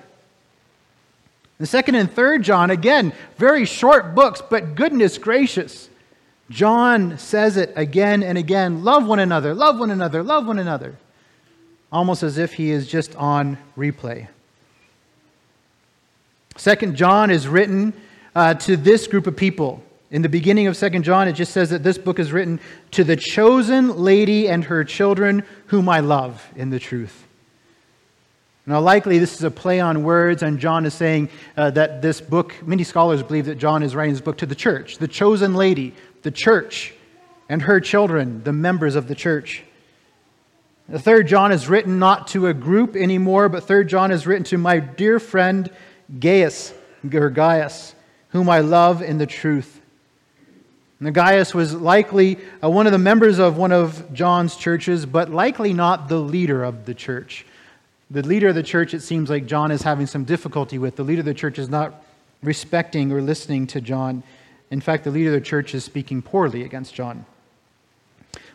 The 1.58 1.66
second 1.66 1.94
and 1.94 2.10
third 2.10 2.42
John, 2.42 2.70
again, 2.70 3.12
very 3.36 3.64
short 3.64 4.14
books, 4.14 4.42
but 4.48 4.74
goodness 4.74 5.18
gracious. 5.18 5.88
John 6.50 7.16
says 7.18 7.56
it 7.56 7.72
again 7.76 8.22
and 8.22 8.36
again 8.36 8.84
love 8.84 9.06
one 9.06 9.18
another, 9.18 9.54
love 9.54 9.78
one 9.78 9.90
another, 9.90 10.22
love 10.22 10.46
one 10.46 10.58
another 10.58 10.96
almost 11.94 12.24
as 12.24 12.38
if 12.38 12.54
he 12.54 12.72
is 12.72 12.88
just 12.88 13.14
on 13.14 13.56
replay. 13.78 14.26
Second 16.56 16.96
John 16.96 17.30
is 17.30 17.46
written 17.46 17.94
uh, 18.34 18.54
to 18.54 18.76
this 18.76 19.06
group 19.06 19.28
of 19.28 19.36
people. 19.36 19.80
In 20.10 20.20
the 20.20 20.28
beginning 20.28 20.66
of 20.66 20.76
Second 20.76 21.04
John, 21.04 21.28
it 21.28 21.34
just 21.34 21.52
says 21.52 21.70
that 21.70 21.84
this 21.84 21.96
book 21.96 22.18
is 22.18 22.32
written 22.32 22.58
to 22.90 23.04
the 23.04 23.14
chosen 23.14 23.96
lady 23.96 24.48
and 24.48 24.64
her 24.64 24.82
children, 24.82 25.44
whom 25.68 25.88
I 25.88 26.00
love 26.00 26.44
in 26.56 26.70
the 26.70 26.80
truth. 26.80 27.23
Now, 28.66 28.81
likely 28.81 29.18
this 29.18 29.35
is 29.35 29.42
a 29.42 29.50
play 29.50 29.81
on 29.81 30.05
words, 30.05 30.42
and 30.42 30.59
John 30.59 30.87
is 30.87 30.94
saying 30.94 31.29
uh, 31.57 31.70
that 31.72 32.00
this 32.00 32.22
book, 32.22 32.55
many 32.66 32.83
scholars 32.83 33.22
believe 33.22 33.44
that 33.46 33.59
John 33.59 33.83
is 33.83 33.94
writing 33.94 34.14
this 34.14 34.22
book 34.22 34.38
to 34.38 34.46
the 34.46 34.55
church, 34.55 34.96
the 34.96 35.09
chosen 35.09 35.55
lady, 35.55 35.94
the 36.22 36.31
church, 36.31 36.94
and 37.50 37.61
her 37.61 37.79
children, 37.79 38.42
the 38.42 38.55
members 38.55 38.96
of 38.96 39.07
the 39.07 39.14
church. 39.14 39.62
The 40.88 40.98
third 40.98 41.29
John 41.29 41.53
is 41.53 41.68
written 41.68 41.98
not 41.98 42.29
to 42.29 42.46
a 42.46 42.55
group 42.55 42.96
anymore, 42.96 43.50
but 43.50 43.64
third 43.64 43.88
John 43.88 44.11
is 44.11 44.27
written 44.27 44.44
to 44.44 44.59
my 44.59 44.79
dear 44.79 45.18
friend 45.18 45.70
Gaius, 46.18 46.72
or 47.12 47.29
Gaius, 47.29 47.94
whom 48.29 48.48
I 48.48 48.61
love 48.61 49.03
in 49.03 49.18
the 49.18 49.27
truth. 49.27 49.83
And 51.00 51.14
Gaius 51.14 51.55
was 51.55 51.74
likely 51.74 52.38
uh, 52.62 52.70
one 52.70 52.87
of 52.87 52.92
the 52.92 52.98
members 52.98 53.38
of 53.38 53.59
one 53.59 53.72
of 53.72 54.12
John's 54.14 54.57
churches, 54.57 55.05
but 55.05 55.31
likely 55.31 55.74
not 55.74 56.09
the 56.09 56.18
leader 56.18 56.64
of 56.64 56.87
the 56.87 56.94
church. 56.94 57.44
The 58.10 58.22
leader 58.22 58.48
of 58.48 58.54
the 58.54 58.62
church, 58.62 58.94
it 58.94 59.00
seems 59.00 59.30
like 59.30 59.46
John 59.46 59.70
is 59.70 59.82
having 59.82 60.06
some 60.06 60.24
difficulty 60.24 60.78
with. 60.78 60.96
The 60.96 61.02
leader 61.04 61.20
of 61.20 61.26
the 61.26 61.34
church 61.34 61.58
is 61.58 61.68
not 61.68 62.04
respecting 62.42 63.10
or 63.12 63.22
listening 63.22 63.66
to 63.68 63.80
John. 63.80 64.22
In 64.70 64.80
fact, 64.80 65.04
the 65.04 65.10
leader 65.10 65.30
of 65.30 65.40
the 65.40 65.46
church 65.46 65.74
is 65.74 65.84
speaking 65.84 66.20
poorly 66.20 66.62
against 66.62 66.94
John. 66.94 67.24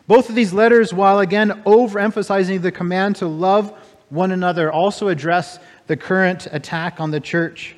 Both 0.07 0.29
of 0.29 0.35
these 0.35 0.53
letters, 0.53 0.93
while 0.93 1.19
again 1.19 1.63
overemphasizing 1.65 2.61
the 2.61 2.71
command 2.71 3.17
to 3.17 3.27
love 3.27 3.73
one 4.09 4.31
another, 4.31 4.71
also 4.71 5.07
address 5.07 5.59
the 5.87 5.97
current 5.97 6.47
attack 6.51 6.99
on 6.99 7.11
the 7.11 7.19
church. 7.19 7.75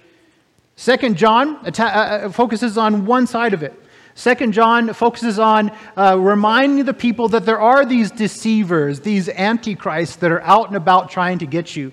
Second 0.76 1.18
John 1.18 1.60
atta- 1.66 1.84
uh, 1.84 2.00
uh, 2.28 2.30
focuses 2.30 2.78
on 2.78 3.06
one 3.06 3.28
side 3.28 3.54
of 3.54 3.64
it. 3.64 3.74
Second 4.16 4.52
John 4.52 4.94
focuses 4.94 5.40
on 5.40 5.72
uh, 5.96 6.18
reminding 6.20 6.86
the 6.86 6.94
people 6.94 7.30
that 7.30 7.46
there 7.46 7.60
are 7.60 7.86
these 7.86 8.12
deceivers, 8.12 9.00
these 9.00 9.30
antichrists 9.30 10.18
that 10.18 10.32
are 10.32 10.42
out 10.42 10.68
and 10.68 10.76
about 10.76 11.10
trying 11.10 11.40
to 11.40 11.46
get 11.46 11.76
you, 11.76 11.92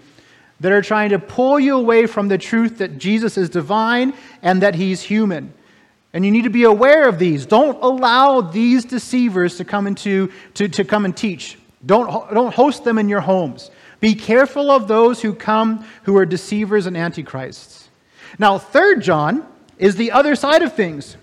that 0.61 0.73
are 0.73 0.83
trying 0.83 1.11
to 1.11 1.19
pull 1.19 1.61
you 1.61 1.77
away 1.77 2.07
from 2.07 2.29
the 2.29 2.39
truth 2.39 2.79
that 2.79 2.99
Jesus 2.99 3.39
is 3.39 3.49
divine 3.49 4.15
and 4.43 4.63
that 4.63 4.75
he's 4.75 5.01
human. 5.01 5.53
And 6.13 6.25
you 6.25 6.31
need 6.31 6.45
to 6.45 6.51
be 6.51 6.65
aware 6.65 7.09
of 7.09 7.19
these. 7.19 7.47
Don't 7.47 7.81
allow 7.83 8.41
these 8.41 8.85
deceivers 8.85 9.57
to 9.59 9.65
come 9.65 9.87
into 9.87 10.33
to, 10.55 10.69
to 10.69 10.85
come 10.85 11.05
and 11.05 11.17
teach. 11.17 11.59
Don't, 11.85 12.33
don't 12.35 12.53
host 12.53 12.83
them 12.83 12.99
in 12.99 13.09
your 13.09 13.21
homes. 13.21 13.71
Be 14.01 14.15
careful 14.15 14.71
of 14.71 14.89
those 14.89 15.23
who 15.23 15.35
come 15.35 15.85
who 16.05 16.17
are 16.17 16.27
deceivers 16.27 16.87
and 16.87 16.97
antichrists. 16.97 17.89
Now, 18.39 18.59
third 18.59 19.03
John 19.03 19.47
is 19.77 19.97
the 19.97 20.13
other 20.13 20.35
side 20.35 20.63
of 20.63 20.75
things. 20.75 21.17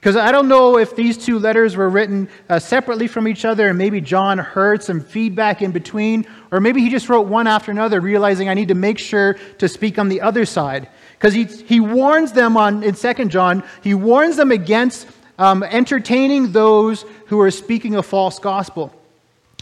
Because 0.00 0.16
I 0.16 0.32
don't 0.32 0.48
know 0.48 0.78
if 0.78 0.96
these 0.96 1.18
two 1.18 1.38
letters 1.38 1.76
were 1.76 1.90
written 1.90 2.30
uh, 2.48 2.58
separately 2.58 3.06
from 3.06 3.28
each 3.28 3.44
other, 3.44 3.68
and 3.68 3.76
maybe 3.76 4.00
John 4.00 4.38
heard 4.38 4.82
some 4.82 5.02
feedback 5.02 5.60
in 5.60 5.72
between, 5.72 6.26
or 6.50 6.58
maybe 6.58 6.80
he 6.80 6.88
just 6.88 7.10
wrote 7.10 7.26
one 7.26 7.46
after 7.46 7.70
another, 7.70 8.00
realizing 8.00 8.48
I 8.48 8.54
need 8.54 8.68
to 8.68 8.74
make 8.74 8.98
sure 8.98 9.34
to 9.58 9.68
speak 9.68 9.98
on 9.98 10.08
the 10.08 10.22
other 10.22 10.46
side. 10.46 10.88
Because 11.18 11.34
he, 11.34 11.44
he 11.44 11.80
warns 11.80 12.32
them 12.32 12.56
on, 12.56 12.82
in 12.82 12.94
2 12.94 13.26
John, 13.26 13.62
he 13.82 13.92
warns 13.92 14.36
them 14.36 14.52
against 14.52 15.06
um, 15.38 15.62
entertaining 15.62 16.52
those 16.52 17.04
who 17.26 17.38
are 17.40 17.50
speaking 17.50 17.96
a 17.96 18.02
false 18.02 18.38
gospel. 18.38 18.94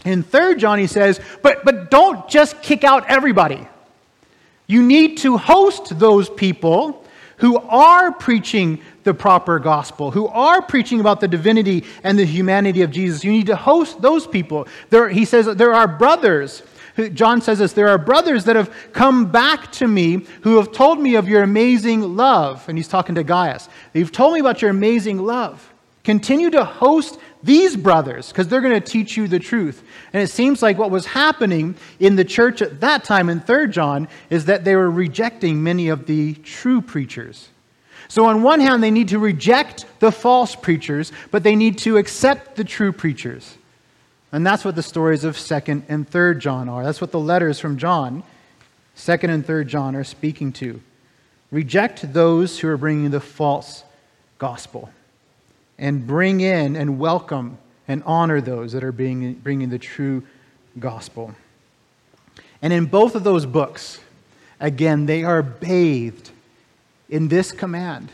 In 0.05 0.23
3 0.23 0.55
John, 0.55 0.79
he 0.79 0.87
says, 0.87 1.19
but, 1.41 1.65
but 1.65 1.91
don't 1.91 2.29
just 2.29 2.61
kick 2.61 2.85
out 2.85 3.09
everybody. 3.09 3.67
You 4.67 4.83
need 4.83 5.17
to 5.17 5.35
host 5.35 5.99
those 5.99 6.29
people 6.29 7.05
who 7.39 7.57
are 7.57 8.11
preaching 8.11 8.81
the 9.03 9.13
proper 9.13 9.59
gospel, 9.59 10.11
who 10.11 10.27
are 10.27 10.61
preaching 10.61 10.99
about 10.99 11.19
the 11.19 11.27
divinity 11.27 11.85
and 12.03 12.17
the 12.17 12.25
humanity 12.25 12.81
of 12.81 12.91
Jesus. 12.91 13.23
You 13.23 13.31
need 13.31 13.47
to 13.47 13.55
host 13.55 14.01
those 14.01 14.27
people. 14.27 14.67
There, 14.89 15.09
he 15.09 15.25
says 15.25 15.45
there 15.45 15.73
are 15.73 15.87
brothers 15.87 16.63
John 17.13 17.41
says 17.41 17.59
this 17.59 17.73
there 17.73 17.87
are 17.87 17.97
brothers 17.97 18.43
that 18.45 18.55
have 18.55 18.73
come 18.91 19.31
back 19.31 19.71
to 19.73 19.87
me 19.87 20.25
who 20.41 20.57
have 20.57 20.71
told 20.71 20.99
me 20.99 21.15
of 21.15 21.29
your 21.29 21.43
amazing 21.43 22.17
love. 22.17 22.67
And 22.67 22.77
he's 22.77 22.87
talking 22.87 23.15
to 23.15 23.23
Gaius. 23.23 23.69
You've 23.93 24.11
told 24.11 24.33
me 24.33 24.39
about 24.39 24.61
your 24.61 24.71
amazing 24.71 25.19
love. 25.19 25.73
Continue 26.03 26.49
to 26.51 26.65
host 26.65 27.19
these 27.41 27.75
brothers 27.75 28.29
because 28.29 28.47
they're 28.47 28.61
going 28.61 28.79
to 28.79 28.91
teach 28.91 29.15
you 29.15 29.27
the 29.27 29.39
truth. 29.39 29.83
And 30.13 30.21
it 30.21 30.27
seems 30.27 30.61
like 30.61 30.77
what 30.77 30.91
was 30.91 31.05
happening 31.05 31.75
in 31.99 32.15
the 32.15 32.25
church 32.25 32.61
at 32.61 32.81
that 32.81 33.03
time 33.03 33.29
in 33.29 33.39
3 33.39 33.69
John 33.69 34.07
is 34.29 34.45
that 34.45 34.65
they 34.65 34.75
were 34.75 34.91
rejecting 34.91 35.63
many 35.63 35.89
of 35.89 36.05
the 36.05 36.33
true 36.35 36.81
preachers. 36.81 37.49
So, 38.07 38.25
on 38.25 38.41
one 38.41 38.59
hand, 38.59 38.81
they 38.81 38.91
need 38.91 39.09
to 39.09 39.19
reject 39.19 39.85
the 39.99 40.11
false 40.11 40.55
preachers, 40.55 41.11
but 41.29 41.43
they 41.43 41.55
need 41.55 41.77
to 41.79 41.97
accept 41.97 42.55
the 42.55 42.63
true 42.63 42.91
preachers. 42.91 43.55
And 44.31 44.45
that's 44.45 44.65
what 44.65 44.75
the 44.75 44.83
stories 44.83 45.23
of 45.23 45.35
2nd 45.35 45.83
and 45.87 46.09
3rd 46.09 46.39
John 46.39 46.69
are. 46.69 46.83
That's 46.83 47.01
what 47.01 47.11
the 47.11 47.19
letters 47.19 47.59
from 47.59 47.77
John, 47.77 48.23
2nd 48.95 49.29
and 49.29 49.45
3rd 49.45 49.67
John, 49.67 49.95
are 49.95 50.03
speaking 50.03 50.51
to. 50.53 50.81
Reject 51.51 52.11
those 52.13 52.59
who 52.59 52.67
are 52.67 52.77
bringing 52.77 53.11
the 53.11 53.19
false 53.19 53.83
gospel 54.39 54.89
and 55.79 56.05
bring 56.05 56.41
in 56.41 56.75
and 56.75 56.99
welcome 56.99 57.57
and 57.87 58.03
honor 58.05 58.41
those 58.41 58.73
that 58.73 58.83
are 58.83 58.91
being, 58.91 59.33
bringing 59.35 59.69
the 59.69 59.79
true 59.79 60.23
gospel. 60.77 61.33
And 62.61 62.71
in 62.71 62.85
both 62.85 63.15
of 63.15 63.23
those 63.23 63.45
books, 63.45 63.99
again, 64.59 65.05
they 65.05 65.23
are 65.23 65.41
bathed 65.41 66.29
in 67.09 67.29
this 67.29 67.51
command 67.51 68.11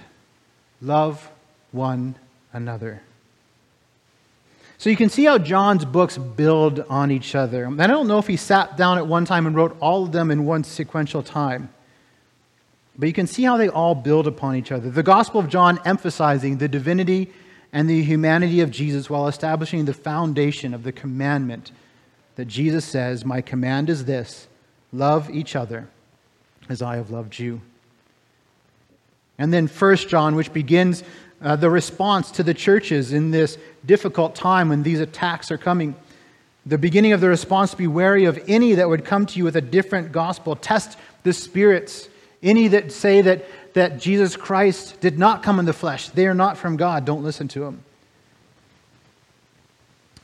love 0.81 1.29
one 1.71 2.15
another. 2.53 3.01
So 4.77 4.89
you 4.89 4.95
can 4.95 5.09
see 5.09 5.25
how 5.25 5.39
John's 5.39 5.83
books 5.83 6.17
build 6.17 6.81
on 6.81 7.09
each 7.09 7.33
other. 7.33 7.67
I 7.79 7.87
don't 7.87 8.07
know 8.07 8.19
if 8.19 8.27
he 8.27 8.37
sat 8.37 8.77
down 8.77 8.97
at 8.99 9.07
one 9.07 9.25
time 9.25 9.47
and 9.47 9.55
wrote 9.55 9.75
all 9.79 10.03
of 10.03 10.11
them 10.11 10.29
in 10.29 10.45
one 10.45 10.63
sequential 10.63 11.23
time. 11.23 11.69
But 12.97 13.07
you 13.07 13.13
can 13.13 13.25
see 13.25 13.43
how 13.43 13.57
they 13.57 13.67
all 13.67 13.95
build 13.95 14.27
upon 14.27 14.55
each 14.55 14.71
other. 14.71 14.89
The 14.89 15.03
Gospel 15.03 15.39
of 15.39 15.49
John 15.49 15.79
emphasizing 15.85 16.57
the 16.57 16.67
divinity 16.67 17.31
and 17.75 17.89
the 17.89 18.03
humanity 18.03 18.61
of 18.61 18.71
Jesus 18.71 19.09
while 19.09 19.27
establishing 19.27 19.83
the 19.83 19.93
foundation 19.93 20.73
of 20.73 20.83
the 20.83 20.93
commandment 20.93 21.73
that 22.37 22.45
Jesus 22.45 22.85
says, 22.85 23.25
My 23.25 23.41
command 23.41 23.89
is 23.89 24.05
this 24.05 24.47
love 24.93 25.29
each 25.29 25.57
other 25.57 25.89
as 26.69 26.81
I 26.81 26.95
have 26.95 27.11
loved 27.11 27.37
you. 27.37 27.59
And 29.37 29.53
then 29.53 29.67
First 29.67 30.07
John, 30.07 30.35
which 30.35 30.53
begins 30.53 31.03
uh, 31.41 31.57
the 31.57 31.69
response 31.69 32.31
to 32.31 32.43
the 32.43 32.53
churches 32.53 33.11
in 33.11 33.31
this 33.31 33.57
difficult 33.85 34.35
time 34.35 34.69
when 34.69 34.83
these 34.83 35.01
attacks 35.01 35.51
are 35.51 35.57
coming. 35.57 35.95
The 36.65 36.77
beginning 36.77 37.11
of 37.11 37.19
the 37.19 37.27
response 37.27 37.75
be 37.75 37.87
wary 37.87 38.23
of 38.23 38.41
any 38.47 38.75
that 38.75 38.87
would 38.87 39.03
come 39.03 39.25
to 39.25 39.37
you 39.37 39.43
with 39.43 39.57
a 39.57 39.61
different 39.61 40.13
gospel. 40.13 40.55
Test 40.55 40.97
the 41.23 41.33
spirits. 41.33 42.07
Any 42.45 42.69
that 42.69 42.93
say 42.93 43.21
that, 43.21 43.45
that 43.73 43.99
Jesus 43.99 44.37
Christ 44.37 45.01
did 45.01 45.19
not 45.19 45.43
come 45.43 45.59
in 45.59 45.65
the 45.65 45.73
flesh, 45.73 46.09
they 46.09 46.27
are 46.27 46.33
not 46.33 46.57
from 46.57 46.77
God. 46.77 47.03
Don't 47.03 47.23
listen 47.23 47.49
to 47.49 47.61
them. 47.61 47.83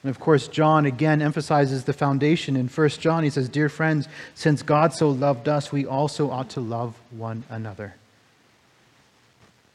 And 0.04 0.10
of 0.10 0.20
course, 0.20 0.48
John 0.48 0.86
again 0.86 1.22
emphasizes 1.22 1.84
the 1.84 1.94
foundation. 1.94 2.56
In 2.56 2.68
1 2.68 2.90
John, 2.90 3.24
he 3.24 3.30
says, 3.30 3.50
Dear 3.50 3.70
friends, 3.70 4.08
since 4.34 4.64
God 4.64 4.94
so 4.94 5.10
loved 5.10 5.48
us, 5.48 5.72
we 5.72 5.86
also 5.86 6.32
ought 6.32 6.50
to 6.52 6.60
love 6.60 6.96
one 7.12 7.44
another. 7.50 7.96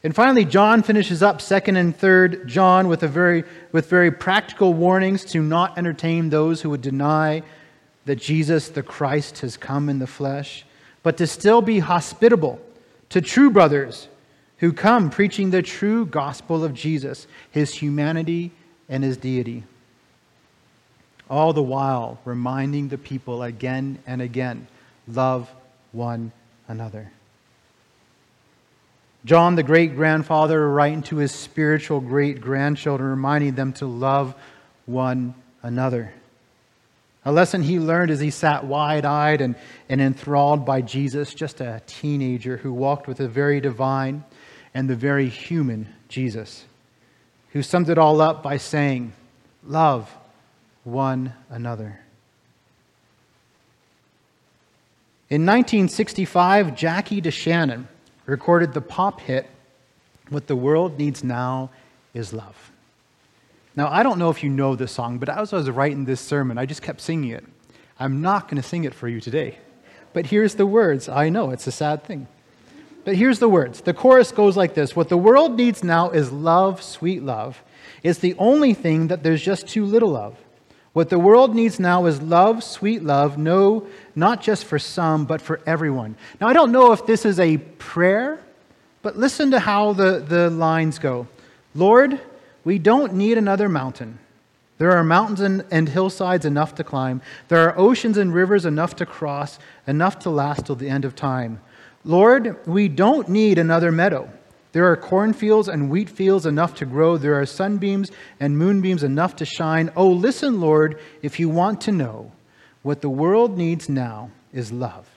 And 0.03 0.13
finally, 0.13 0.45
John 0.45 0.83
finishes 0.83 1.23
up 1.23 1.39
2nd 1.39 1.77
and 1.77 1.97
3rd 1.97 2.45
John 2.45 2.87
with, 2.87 3.03
a 3.03 3.07
very, 3.07 3.43
with 3.71 3.89
very 3.89 4.11
practical 4.11 4.73
warnings 4.73 5.25
to 5.25 5.41
not 5.41 5.77
entertain 5.77 6.29
those 6.29 6.61
who 6.61 6.69
would 6.69 6.81
deny 6.81 7.43
that 8.05 8.17
Jesus, 8.17 8.69
the 8.69 8.83
Christ, 8.83 9.39
has 9.39 9.57
come 9.57 9.89
in 9.89 9.99
the 9.99 10.07
flesh, 10.07 10.65
but 11.07 11.15
to 11.15 11.25
still 11.25 11.61
be 11.61 11.79
hospitable 11.79 12.59
to 13.07 13.21
true 13.21 13.49
brothers 13.49 14.09
who 14.57 14.73
come 14.73 15.09
preaching 15.09 15.51
the 15.51 15.61
true 15.61 16.05
gospel 16.05 16.65
of 16.65 16.73
Jesus, 16.73 17.27
his 17.49 17.73
humanity 17.73 18.51
and 18.89 19.05
his 19.05 19.15
deity. 19.15 19.63
All 21.29 21.53
the 21.53 21.63
while 21.63 22.19
reminding 22.25 22.89
the 22.89 22.97
people 22.97 23.41
again 23.41 23.99
and 24.05 24.21
again 24.21 24.67
love 25.07 25.49
one 25.93 26.33
another. 26.67 27.09
John, 29.23 29.55
the 29.55 29.63
great 29.63 29.95
grandfather, 29.95 30.69
writing 30.69 31.03
to 31.03 31.15
his 31.15 31.31
spiritual 31.31 32.01
great 32.01 32.41
grandchildren, 32.41 33.11
reminding 33.11 33.55
them 33.55 33.71
to 33.75 33.85
love 33.85 34.35
one 34.85 35.35
another. 35.63 36.11
A 37.27 37.31
lesson 37.31 37.61
he 37.61 37.77
learned 37.77 38.09
as 38.09 38.21
he 38.21 38.29
sat 38.29 38.63
wide 38.63 39.03
eyed 39.03 39.41
and, 39.41 39.55
and 39.89 39.99
enthralled 39.99 40.65
by 40.65 40.79
Jesus, 40.79 41.33
just 41.33 41.59
a 41.59 41.81
teenager 41.85 42.55
who 42.55 42.71
walked 42.71 43.05
with 43.05 43.17
the 43.17 43.27
very 43.27 43.59
divine 43.59 44.23
and 44.73 44.89
the 44.89 44.95
very 44.95 45.27
human 45.27 45.93
Jesus, 46.07 46.63
who 47.51 47.61
summed 47.61 47.89
it 47.89 47.97
all 47.97 48.21
up 48.21 48.41
by 48.41 48.55
saying, 48.55 49.11
Love 49.65 50.09
one 50.85 51.33
another. 51.49 51.99
In 55.29 55.45
1965, 55.45 56.77
Jackie 56.77 57.21
DeShannon 57.21 57.87
recorded 58.25 58.73
the 58.73 58.79
pop 58.79 59.19
hit, 59.19 59.49
What 60.29 60.47
the 60.47 60.55
World 60.55 60.97
Needs 60.97 61.25
Now 61.25 61.71
is 62.13 62.31
Love. 62.31 62.71
Now, 63.77 63.89
I 63.91 64.01
don't 64.01 64.17
know 64.17 64.31
if 64.31 64.43
you 64.43 64.49
know 64.49 64.75
this 64.75 64.91
song, 64.91 65.19
but 65.19 65.29
as 65.29 65.53
I 65.53 65.57
was 65.57 65.69
writing 65.69 66.05
this 66.05 66.19
sermon, 66.19 66.57
I 66.57 66.65
just 66.65 66.81
kept 66.81 66.99
singing 66.99 67.29
it. 67.29 67.45
I'm 67.99 68.21
not 68.21 68.47
going 68.47 68.59
to 68.59 68.67
sing 68.67 68.85
it 68.85 68.93
for 68.95 69.07
you 69.07 69.21
today. 69.21 69.59
But 70.13 70.25
here's 70.25 70.55
the 70.55 70.65
words. 70.65 71.07
I 71.07 71.29
know 71.29 71.51
it's 71.51 71.67
a 71.67 71.71
sad 71.71 72.03
thing. 72.03 72.27
But 73.05 73.15
here's 73.15 73.37
the 73.37 73.47
words. 73.47 73.81
The 73.81 73.93
chorus 73.93 74.31
goes 74.31 74.57
like 74.57 74.73
this 74.73 74.95
What 74.95 75.09
the 75.09 75.17
world 75.17 75.57
needs 75.57 75.83
now 75.83 76.09
is 76.09 76.31
love, 76.31 76.81
sweet 76.81 77.21
love. 77.21 77.63
It's 78.01 78.17
the 78.17 78.33
only 78.39 78.73
thing 78.73 79.07
that 79.07 79.21
there's 79.21 79.43
just 79.43 79.67
too 79.67 79.85
little 79.85 80.17
of. 80.17 80.35
What 80.93 81.09
the 81.09 81.19
world 81.19 81.53
needs 81.53 81.79
now 81.79 82.07
is 82.07 82.19
love, 82.19 82.63
sweet 82.63 83.03
love, 83.03 83.37
no, 83.37 83.85
not 84.15 84.41
just 84.41 84.65
for 84.65 84.79
some, 84.79 85.25
but 85.25 85.39
for 85.39 85.61
everyone. 85.67 86.15
Now, 86.41 86.47
I 86.47 86.53
don't 86.53 86.71
know 86.71 86.93
if 86.93 87.05
this 87.05 87.25
is 87.25 87.39
a 87.39 87.57
prayer, 87.57 88.39
but 89.03 89.15
listen 89.17 89.51
to 89.51 89.59
how 89.59 89.93
the, 89.93 90.17
the 90.17 90.49
lines 90.49 90.97
go 90.97 91.27
Lord, 91.75 92.19
we 92.67 92.77
don't 92.77 93.13
need 93.13 93.37
another 93.37 93.69
mountain. 93.69 94.19
There 94.77 94.91
are 94.91 95.01
mountains 95.01 95.39
and, 95.39 95.63
and, 95.71 95.87
hillsides 95.87 96.43
enough 96.43 96.75
to 96.75 96.83
climb. 96.83 97.21
There 97.47 97.61
are 97.61 97.79
oceans 97.79 98.17
and 98.17 98.33
rivers 98.33 98.65
enough 98.65 98.93
to 98.97 99.05
cross, 99.05 99.57
enough 99.87 100.19
to 100.19 100.29
last 100.29 100.65
till 100.65 100.75
the 100.75 100.89
end 100.89 101.05
of 101.05 101.15
time. 101.15 101.61
Lord, 102.03 102.57
we 102.67 102.89
don't 102.89 103.29
need 103.29 103.57
another 103.57 103.89
meadow. 103.89 104.29
There 104.73 104.91
are 104.91 104.97
cornfields 104.97 105.69
and 105.69 105.89
wheat 105.89 106.09
fields 106.09 106.45
enough 106.45 106.75
to 106.75 106.85
grow. 106.85 107.15
There 107.15 107.39
are 107.39 107.45
sunbeams 107.45 108.11
and 108.37 108.57
moonbeams 108.57 109.01
enough 109.01 109.37
to 109.37 109.45
shine. 109.45 109.89
Oh, 109.95 110.09
listen, 110.09 110.59
Lord, 110.59 110.99
if 111.21 111.39
you 111.39 111.47
want 111.47 111.79
to 111.81 111.93
know. 111.93 112.33
What 112.83 112.99
the 112.99 113.09
world 113.09 113.57
needs 113.57 113.87
now 113.87 114.29
is 114.51 114.73
love, 114.73 115.07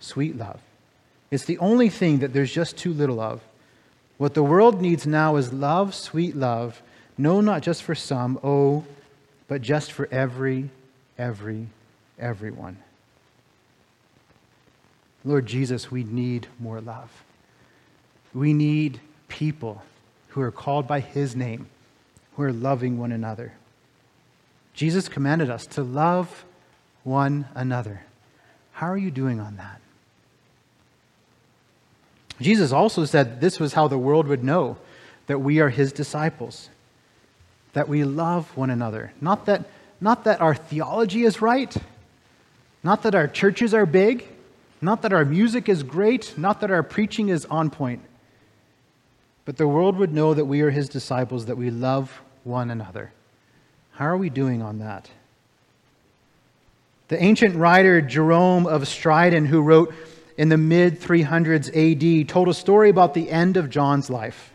sweet 0.00 0.38
love. 0.38 0.62
It's 1.30 1.44
the 1.44 1.58
only 1.58 1.90
thing 1.90 2.20
that 2.20 2.32
there's 2.32 2.54
just 2.54 2.78
too 2.78 2.94
little 2.94 3.20
of. 3.20 3.42
What 4.16 4.32
the 4.32 4.42
world 4.42 4.80
needs 4.80 5.06
now 5.06 5.36
is 5.36 5.52
love, 5.52 5.94
sweet 5.94 6.34
love 6.34 6.82
no, 7.16 7.40
not 7.40 7.62
just 7.62 7.82
for 7.82 7.94
some, 7.94 8.38
oh, 8.42 8.84
but 9.46 9.62
just 9.62 9.92
for 9.92 10.08
every, 10.10 10.70
every, 11.16 11.68
everyone. 12.18 12.78
Lord 15.24 15.46
Jesus, 15.46 15.90
we 15.90 16.04
need 16.04 16.48
more 16.58 16.80
love. 16.80 17.24
We 18.34 18.52
need 18.52 19.00
people 19.28 19.82
who 20.28 20.40
are 20.40 20.50
called 20.50 20.86
by 20.88 21.00
His 21.00 21.36
name, 21.36 21.66
who 22.36 22.42
are 22.42 22.52
loving 22.52 22.98
one 22.98 23.12
another. 23.12 23.52
Jesus 24.74 25.08
commanded 25.08 25.50
us 25.50 25.66
to 25.68 25.82
love 25.82 26.44
one 27.04 27.46
another. 27.54 28.02
How 28.72 28.88
are 28.88 28.98
you 28.98 29.12
doing 29.12 29.38
on 29.38 29.56
that? 29.56 29.80
Jesus 32.40 32.72
also 32.72 33.04
said 33.04 33.40
this 33.40 33.60
was 33.60 33.74
how 33.74 33.86
the 33.86 33.96
world 33.96 34.26
would 34.26 34.42
know 34.42 34.76
that 35.28 35.38
we 35.38 35.60
are 35.60 35.68
His 35.68 35.92
disciples 35.92 36.68
that 37.74 37.88
we 37.88 38.04
love 38.04 38.56
one 38.56 38.70
another. 38.70 39.12
Not 39.20 39.46
that, 39.46 39.66
not 40.00 40.24
that 40.24 40.40
our 40.40 40.54
theology 40.54 41.24
is 41.24 41.42
right, 41.42 41.76
not 42.82 43.02
that 43.02 43.14
our 43.14 43.28
churches 43.28 43.74
are 43.74 43.86
big, 43.86 44.26
not 44.80 45.02
that 45.02 45.12
our 45.12 45.24
music 45.24 45.68
is 45.68 45.82
great, 45.82 46.36
not 46.38 46.60
that 46.60 46.70
our 46.70 46.82
preaching 46.82 47.28
is 47.28 47.44
on 47.46 47.70
point, 47.70 48.00
but 49.44 49.56
the 49.56 49.68
world 49.68 49.96
would 49.96 50.12
know 50.12 50.34
that 50.34 50.44
we 50.44 50.60
are 50.62 50.70
his 50.70 50.88
disciples, 50.88 51.46
that 51.46 51.56
we 51.56 51.70
love 51.70 52.20
one 52.44 52.70
another. 52.70 53.12
How 53.92 54.06
are 54.06 54.16
we 54.16 54.30
doing 54.30 54.62
on 54.62 54.78
that? 54.78 55.10
The 57.08 57.22
ancient 57.22 57.54
writer 57.56 58.00
Jerome 58.00 58.66
of 58.66 58.82
Stridon, 58.82 59.46
who 59.46 59.60
wrote 59.60 59.94
in 60.36 60.48
the 60.48 60.56
mid 60.56 61.00
300s 61.00 61.68
AD, 62.22 62.28
told 62.28 62.48
a 62.48 62.54
story 62.54 62.88
about 62.88 63.14
the 63.14 63.30
end 63.30 63.56
of 63.56 63.70
John's 63.70 64.10
life. 64.10 64.53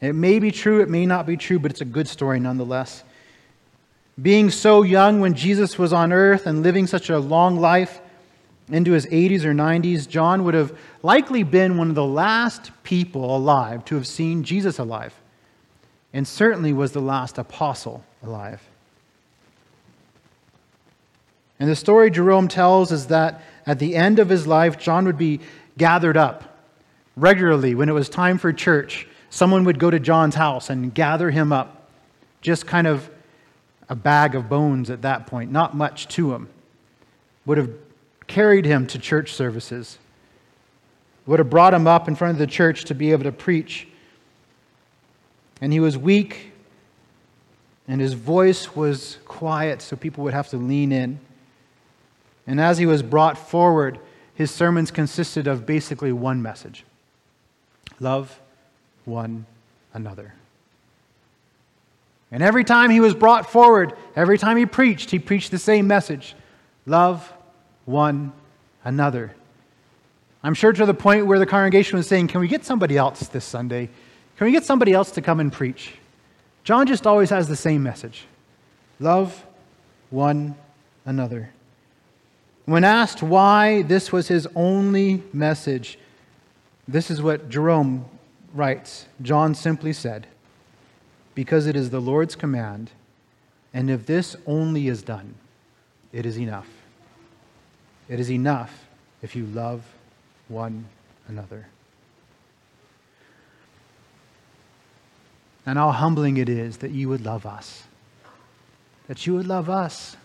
It 0.00 0.14
may 0.14 0.38
be 0.38 0.50
true, 0.50 0.80
it 0.80 0.88
may 0.88 1.04
not 1.04 1.26
be 1.26 1.36
true, 1.36 1.58
but 1.58 1.70
it's 1.70 1.80
a 1.80 1.86
good 1.86 2.08
story 2.08 2.40
nonetheless. 2.40 3.04
Being 4.20 4.50
so 4.50 4.82
young 4.82 5.20
when 5.20 5.34
Jesus 5.34 5.78
was 5.78 5.92
on 5.92 6.12
earth 6.12 6.46
and 6.46 6.62
living 6.62 6.86
such 6.86 7.10
a 7.10 7.18
long 7.18 7.58
life 7.58 8.00
into 8.70 8.92
his 8.92 9.06
80s 9.06 9.44
or 9.44 9.52
90s, 9.52 10.08
John 10.08 10.44
would 10.44 10.54
have 10.54 10.76
likely 11.02 11.42
been 11.42 11.76
one 11.76 11.88
of 11.88 11.94
the 11.94 12.04
last 12.04 12.70
people 12.82 13.36
alive 13.36 13.84
to 13.86 13.94
have 13.96 14.06
seen 14.06 14.42
Jesus 14.42 14.78
alive, 14.78 15.14
and 16.12 16.26
certainly 16.26 16.72
was 16.72 16.92
the 16.92 17.00
last 17.00 17.38
apostle 17.38 18.04
alive. 18.22 18.62
And 21.58 21.68
the 21.68 21.76
story 21.76 22.10
Jerome 22.10 22.48
tells 22.48 22.90
is 22.90 23.08
that 23.08 23.42
at 23.66 23.78
the 23.78 23.94
end 23.94 24.18
of 24.18 24.30
his 24.30 24.46
life, 24.46 24.78
John 24.78 25.04
would 25.04 25.18
be 25.18 25.40
gathered 25.76 26.16
up 26.16 26.58
regularly 27.16 27.74
when 27.74 27.88
it 27.90 27.92
was 27.92 28.08
time 28.08 28.38
for 28.38 28.52
church 28.52 29.06
someone 29.30 29.64
would 29.64 29.78
go 29.78 29.90
to 29.90 29.98
John's 29.98 30.34
house 30.34 30.68
and 30.68 30.92
gather 30.92 31.30
him 31.30 31.52
up, 31.52 31.88
just 32.42 32.66
kind 32.66 32.86
of 32.86 33.08
a 33.88 33.94
bag 33.94 34.34
of 34.34 34.48
bones 34.48 34.90
at 34.90 35.02
that 35.02 35.26
point, 35.26 35.50
not 35.50 35.74
much 35.74 36.08
to 36.08 36.34
him. 36.34 36.48
Would 37.46 37.58
have 37.58 37.70
carried 38.26 38.64
him 38.64 38.86
to 38.88 38.98
church 38.98 39.32
services, 39.32 39.98
would 41.26 41.38
have 41.38 41.50
brought 41.50 41.72
him 41.72 41.86
up 41.86 42.08
in 42.08 42.14
front 42.14 42.32
of 42.32 42.38
the 42.38 42.46
church 42.46 42.84
to 42.84 42.94
be 42.94 43.12
able 43.12 43.24
to 43.24 43.32
preach. 43.32 43.88
And 45.60 45.72
he 45.72 45.80
was 45.80 45.96
weak, 45.96 46.52
and 47.86 48.00
his 48.00 48.14
voice 48.14 48.74
was 48.74 49.18
quiet, 49.26 49.82
so 49.82 49.96
people 49.96 50.24
would 50.24 50.34
have 50.34 50.48
to 50.48 50.56
lean 50.56 50.92
in. 50.92 51.20
And 52.46 52.60
as 52.60 52.78
he 52.78 52.86
was 52.86 53.02
brought 53.02 53.36
forward, 53.36 53.98
his 54.34 54.50
sermons 54.50 54.90
consisted 54.90 55.46
of 55.46 55.66
basically 55.66 56.12
one 56.12 56.42
message 56.42 56.84
love 57.98 58.39
one 59.10 59.44
another. 59.92 60.32
And 62.32 62.42
every 62.42 62.64
time 62.64 62.90
he 62.90 63.00
was 63.00 63.14
brought 63.14 63.50
forward, 63.50 63.94
every 64.14 64.38
time 64.38 64.56
he 64.56 64.64
preached, 64.64 65.10
he 65.10 65.18
preached 65.18 65.50
the 65.50 65.58
same 65.58 65.86
message 65.86 66.34
love 66.86 67.32
one 67.84 68.32
another. 68.84 69.34
I'm 70.42 70.54
sure 70.54 70.72
to 70.72 70.86
the 70.86 70.94
point 70.94 71.26
where 71.26 71.38
the 71.38 71.46
congregation 71.46 71.98
was 71.98 72.06
saying, 72.06 72.28
Can 72.28 72.40
we 72.40 72.48
get 72.48 72.64
somebody 72.64 72.96
else 72.96 73.28
this 73.28 73.44
Sunday? 73.44 73.90
Can 74.36 74.46
we 74.46 74.52
get 74.52 74.64
somebody 74.64 74.92
else 74.92 75.10
to 75.12 75.22
come 75.22 75.40
and 75.40 75.52
preach? 75.52 75.92
John 76.64 76.86
just 76.86 77.06
always 77.06 77.30
has 77.30 77.48
the 77.48 77.56
same 77.56 77.82
message 77.82 78.24
love 78.98 79.44
one 80.10 80.54
another. 81.04 81.50
When 82.66 82.84
asked 82.84 83.22
why 83.22 83.82
this 83.82 84.12
was 84.12 84.28
his 84.28 84.46
only 84.54 85.22
message, 85.32 85.98
this 86.86 87.10
is 87.10 87.20
what 87.20 87.48
Jerome 87.48 88.04
writes, 88.54 89.06
John 89.22 89.54
simply 89.54 89.92
said, 89.92 90.26
Because 91.34 91.66
it 91.66 91.76
is 91.76 91.90
the 91.90 92.00
Lord's 92.00 92.34
command, 92.34 92.90
and 93.72 93.90
if 93.90 94.06
this 94.06 94.36
only 94.46 94.88
is 94.88 95.02
done, 95.02 95.34
it 96.12 96.26
is 96.26 96.38
enough. 96.38 96.68
It 98.08 98.18
is 98.18 98.30
enough 98.30 98.86
if 99.22 99.36
you 99.36 99.46
love 99.46 99.84
one 100.48 100.86
another. 101.28 101.68
And 105.64 105.78
how 105.78 105.92
humbling 105.92 106.36
it 106.36 106.48
is 106.48 106.78
that 106.78 106.90
you 106.90 107.08
would 107.08 107.24
love 107.24 107.46
us. 107.46 107.84
That 109.06 109.26
you 109.26 109.34
would 109.34 109.46
love 109.46 109.70
us. 109.70 110.16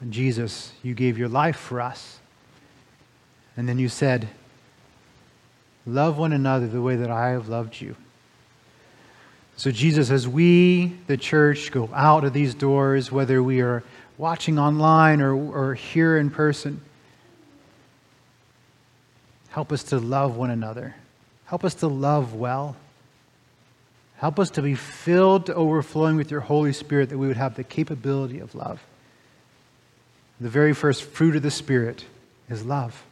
And 0.00 0.12
Jesus, 0.12 0.72
you 0.82 0.94
gave 0.94 1.16
your 1.16 1.28
life 1.28 1.56
for 1.56 1.80
us. 1.80 2.19
And 3.60 3.68
then 3.68 3.78
you 3.78 3.90
said, 3.90 4.26
Love 5.84 6.16
one 6.16 6.32
another 6.32 6.66
the 6.66 6.80
way 6.80 6.96
that 6.96 7.10
I 7.10 7.28
have 7.32 7.50
loved 7.50 7.78
you. 7.78 7.94
So, 9.58 9.70
Jesus, 9.70 10.10
as 10.10 10.26
we, 10.26 10.96
the 11.08 11.18
church, 11.18 11.70
go 11.70 11.90
out 11.92 12.24
of 12.24 12.32
these 12.32 12.54
doors, 12.54 13.12
whether 13.12 13.42
we 13.42 13.60
are 13.60 13.82
watching 14.16 14.58
online 14.58 15.20
or, 15.20 15.34
or 15.34 15.74
here 15.74 16.16
in 16.16 16.30
person, 16.30 16.80
help 19.50 19.72
us 19.72 19.82
to 19.82 19.98
love 19.98 20.38
one 20.38 20.48
another. 20.48 20.94
Help 21.44 21.62
us 21.62 21.74
to 21.74 21.86
love 21.86 22.32
well. 22.32 22.76
Help 24.16 24.38
us 24.38 24.48
to 24.52 24.62
be 24.62 24.74
filled 24.74 25.44
to 25.44 25.54
overflowing 25.54 26.16
with 26.16 26.30
your 26.30 26.40
Holy 26.40 26.72
Spirit 26.72 27.10
that 27.10 27.18
we 27.18 27.28
would 27.28 27.36
have 27.36 27.56
the 27.56 27.64
capability 27.64 28.38
of 28.38 28.54
love. 28.54 28.82
The 30.40 30.48
very 30.48 30.72
first 30.72 31.02
fruit 31.02 31.36
of 31.36 31.42
the 31.42 31.50
Spirit 31.50 32.06
is 32.48 32.64
love. 32.64 33.04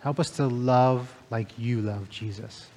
Help 0.00 0.20
us 0.20 0.30
to 0.30 0.46
love 0.46 1.12
like 1.30 1.58
you 1.58 1.80
love 1.80 2.08
Jesus. 2.08 2.68